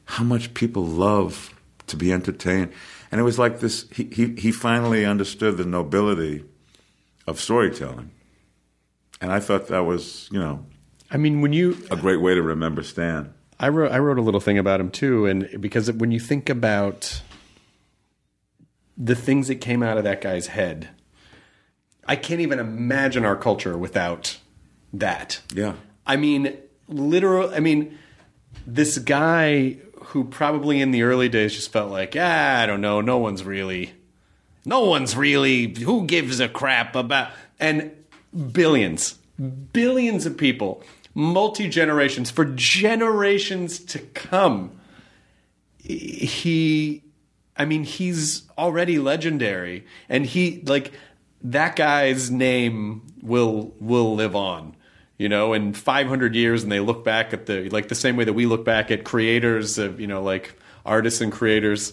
[0.04, 1.54] how much people love
[1.86, 2.72] to be entertained."
[3.10, 3.86] And it was like this.
[3.90, 6.44] He he, he finally understood the nobility
[7.26, 8.10] of storytelling.
[9.20, 10.64] And I thought that was, you know,
[11.10, 13.34] I mean, when you a great way to remember Stan.
[13.60, 16.48] I wrote I wrote a little thing about him too, and because when you think
[16.48, 17.22] about
[18.96, 20.88] the things that came out of that guy's head,
[22.06, 24.38] I can't even imagine our culture without
[24.92, 25.40] that.
[25.54, 25.74] Yeah.
[26.06, 26.56] I mean,
[26.88, 27.52] literal.
[27.52, 27.98] I mean,
[28.66, 33.00] this guy who probably in the early days just felt like, ah, I don't know,
[33.00, 33.92] no one's really,
[34.64, 37.30] no one's really, who gives a crap about,
[37.60, 37.90] and
[38.52, 39.18] billions,
[39.72, 40.82] billions of people,
[41.18, 44.70] multi generations, for generations to come.
[45.78, 47.02] He,
[47.56, 50.92] I mean, he's already legendary, and he like
[51.42, 54.76] that guy's name will will live on
[55.18, 58.24] you know in 500 years and they look back at the like the same way
[58.24, 60.54] that we look back at creators of you know like
[60.84, 61.92] artists and creators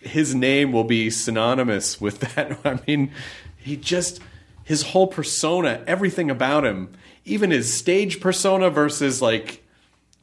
[0.00, 3.10] his name will be synonymous with that i mean
[3.56, 4.20] he just
[4.64, 6.94] his whole persona everything about him
[7.28, 9.62] even his stage persona versus like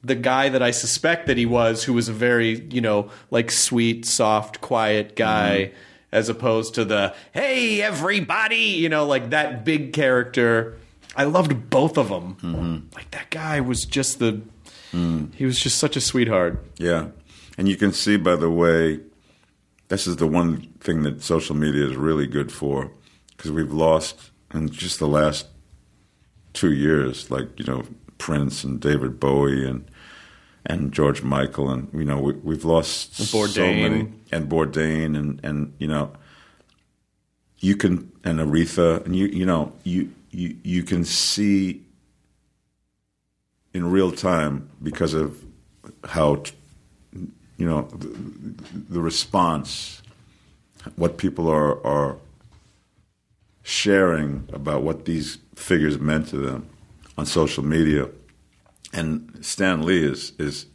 [0.03, 3.51] the guy that i suspect that he was who was a very you know like
[3.51, 5.75] sweet soft quiet guy mm-hmm.
[6.11, 10.77] as opposed to the hey everybody you know like that big character
[11.15, 12.35] I loved both of them.
[12.41, 12.95] Mm-hmm.
[12.95, 14.41] Like that guy was just the.
[14.91, 15.33] Mm.
[15.33, 16.63] He was just such a sweetheart.
[16.77, 17.07] Yeah.
[17.57, 18.99] And you can see by the way,
[19.87, 22.91] this is the one thing that social media is really good for
[23.29, 25.47] because we've lost in just the last
[26.55, 27.83] two years, like, you know,
[28.17, 29.85] Prince and David Bowie and
[30.65, 34.11] and George Michael and you know we, we've lost so many.
[34.31, 36.11] And Bourdain and and you know
[37.59, 41.83] you can and Aretha and you you know you you you can see
[43.73, 45.43] in real time because of
[46.05, 46.43] how
[47.13, 48.07] you know the,
[48.89, 50.01] the response
[50.95, 52.17] what people are are
[53.65, 56.69] sharing about what these figures meant to them
[57.17, 58.07] on social media.
[58.93, 60.67] And Stan Lee is is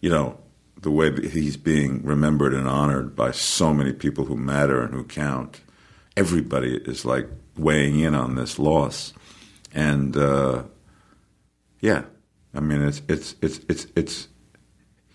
[0.00, 0.38] you know
[0.80, 5.04] the way he's being remembered and honored by so many people who matter and who
[5.04, 5.62] count.
[6.16, 7.26] Everybody is like
[7.56, 9.14] weighing in on this loss.
[9.72, 10.64] And uh,
[11.84, 12.04] yeah
[12.54, 14.28] i mean it's it's it's it's it's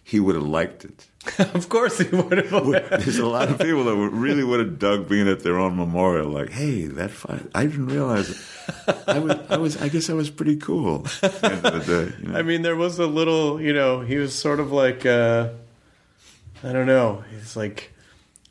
[0.04, 1.09] he would have liked it
[1.40, 2.66] of course he would have.
[2.90, 5.76] there's a lot of people that would really would have dug being at their own
[5.76, 8.38] memorial like hey that fight i didn't realize it.
[9.08, 12.06] I was i was i guess i was pretty cool at the end of the
[12.06, 12.40] day you know?
[12.40, 15.50] I mean, there was a little, you know, he was sort of like, uh,
[16.64, 17.92] I don't know, he's like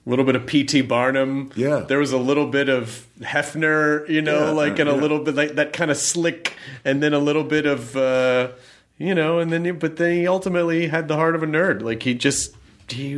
[0.06, 0.82] a little bit of P.T.
[0.82, 1.50] Barnum.
[1.54, 1.80] Yeah.
[1.80, 5.20] There was a little bit of Hefner, you know, Yeah, like, uh, and a little
[5.22, 6.54] bit like that kind of slick,
[6.84, 8.52] and then a little bit of, uh,
[8.98, 11.82] you know, and then, he- but then he ultimately had the heart of a nerd.
[11.82, 12.56] Like, he just,
[12.90, 13.12] he,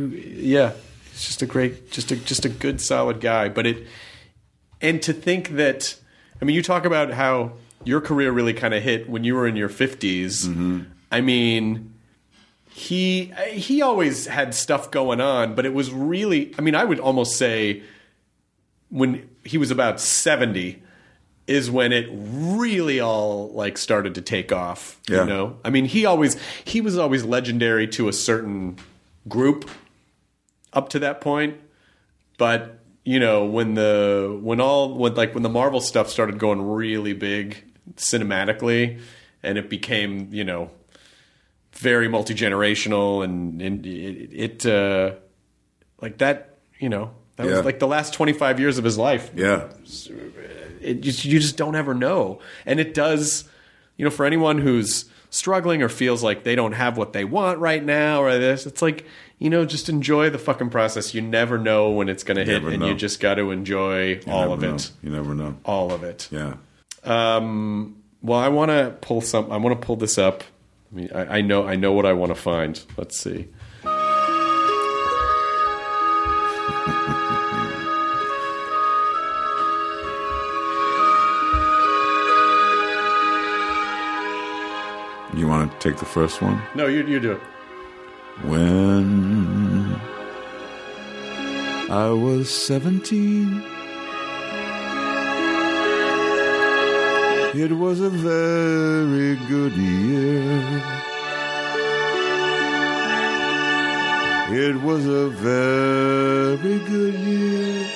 [0.53, 0.73] yeah,
[1.11, 3.49] he's just a great, just a, just a good, solid guy.
[3.49, 3.87] But it,
[4.81, 5.95] and to think that
[6.41, 7.51] i mean you talk about how
[7.83, 10.81] your career really kind of hit when you were in your 50s Mm-hmm.
[11.11, 11.93] i mean
[12.73, 16.99] he he always had stuff going on, but it was really I mean, I would
[16.99, 17.83] almost say
[18.89, 20.81] when he was about 70
[21.47, 25.21] is when it really all like started to take off, Yeah.
[25.21, 25.57] you know?
[25.65, 28.77] I mean, he always he was always legendary to a certain
[29.27, 29.69] group
[30.73, 31.57] up to that point,
[32.37, 36.61] but you know, when the when all when like when the Marvel stuff started going
[36.61, 37.63] really big
[37.95, 38.99] cinematically
[39.43, 40.69] and it became, you know,
[41.73, 45.15] very multi generational and, and it, it uh,
[46.01, 46.59] like that.
[46.79, 47.57] You know, that Yeah.
[47.57, 49.31] was like the last twenty five years of his life.
[49.35, 49.69] Yeah.
[50.79, 53.47] It just, you just don't ever know, and it does.
[53.97, 57.57] You know, for anyone who's struggling or feels like they don't have what they want
[57.57, 59.05] right now or this, it's like
[59.39, 61.15] you know, just enjoy the fucking process.
[61.15, 62.87] You never know when it's going to hit, and know.
[62.87, 64.75] you just got to enjoy You all of know.
[64.75, 64.91] it.
[65.01, 65.57] You never know.
[65.65, 66.27] All of it.
[66.29, 66.57] Yeah.
[67.03, 69.51] Um, well, I want to pull some.
[69.51, 70.43] I want to pull this up.
[70.91, 71.67] I mean, I, I know.
[71.67, 72.79] I know what I want to find.
[72.97, 73.47] Let's see.
[85.61, 86.59] Want to take the first one?
[86.73, 87.41] No, you you do it.
[88.51, 89.95] When
[91.91, 93.63] I was 17,
[97.63, 100.51] it was a very good year.
[104.67, 107.87] It was a very good year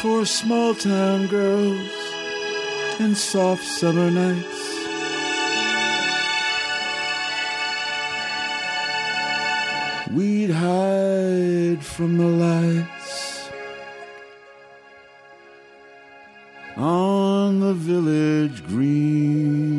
[0.00, 1.92] for small town girls
[2.98, 4.59] and soft summer nights.
[10.12, 13.48] We'd hide from the lights
[16.76, 19.70] on the village green.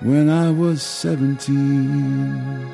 [0.00, 2.66] When I was seventeen.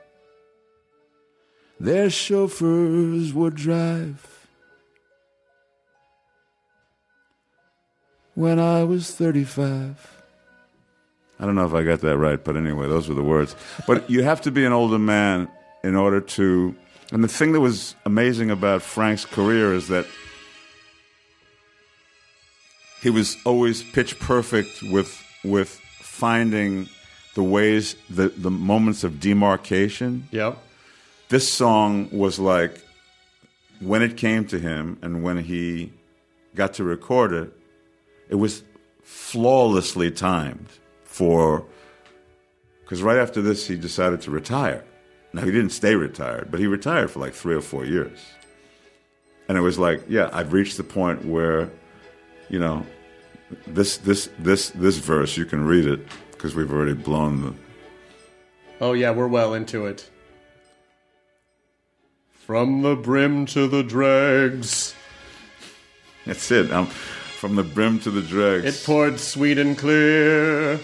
[1.81, 4.47] Their chauffeurs would drive.
[8.33, 10.23] When I was 35.
[11.41, 13.53] I don't know if I got that right, but anyway, those were the words.
[13.85, 15.49] But you have to be an older man
[15.83, 16.73] in order to.
[17.11, 20.05] And the thing that was amazing about Frank's career is that
[23.01, 26.87] he was always pitch perfect with with finding
[27.33, 30.27] the ways the the moments of demarcation.
[30.31, 30.57] Yep.
[31.29, 32.81] this song was like
[33.79, 35.91] when it came to him and when he
[36.53, 37.51] got to record it
[38.29, 38.63] it was
[39.03, 40.67] flawlessly timed
[41.03, 41.65] for
[42.83, 44.83] because right after this he decided to retire.
[45.33, 48.19] Now he didn't stay retired but he retired for like three or four years.
[49.47, 51.71] And it was like yeah i've reached the point where
[52.51, 52.85] you know
[53.65, 56.01] this this this this verse you can read it
[56.31, 57.53] because we've already blown the
[58.81, 60.09] Oh, yeah, we're well into it.
[62.31, 64.95] From the brim to the dregs.
[66.25, 66.71] That's it.
[66.71, 68.65] Um, from the brim to the dregs.
[68.65, 70.79] It poured sweet and clear.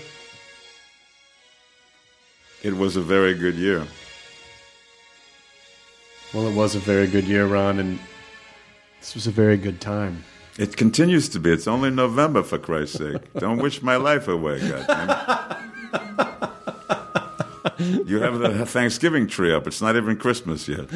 [2.61, 3.83] It was a very good year.
[6.35, 7.99] Well, it was a very good year, Ron, and
[8.99, 10.23] this was a very good time.
[10.57, 11.51] It continues to be.
[11.51, 13.33] It's only November, for Christ's sake.
[13.35, 15.67] Don't wish my life away, goddamn.
[18.07, 19.67] You have the Thanksgiving tree up.
[19.67, 20.89] It's not even Christmas yet.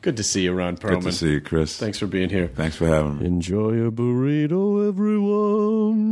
[0.00, 1.02] Good to see you, Ron Perlman.
[1.02, 1.76] Good to see you, Chris.
[1.78, 2.48] Thanks for being here.
[2.48, 3.26] Thanks for having me.
[3.26, 6.08] Enjoy a burrito, everyone.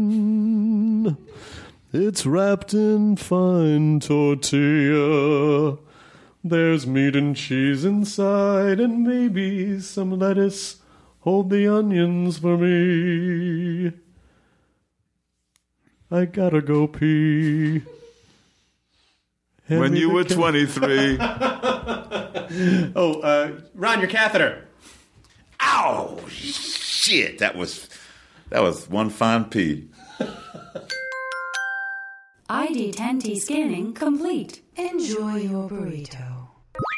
[1.93, 5.79] It's wrapped in fine tortilla.
[6.47, 10.77] There's meat and cheese inside, and maybe some lettuce.
[11.21, 13.93] Hold the onions for me.
[16.11, 17.81] I gotta go pee.
[19.67, 21.17] Hand When you were ca- 23,
[22.95, 24.69] Oh, uh, Ron, your catheter.
[25.63, 27.89] ow, shit, that was
[28.51, 29.89] that was one fine pee.
[32.51, 34.61] ID10T scanning complete.
[34.77, 36.34] Enjoy your burrito.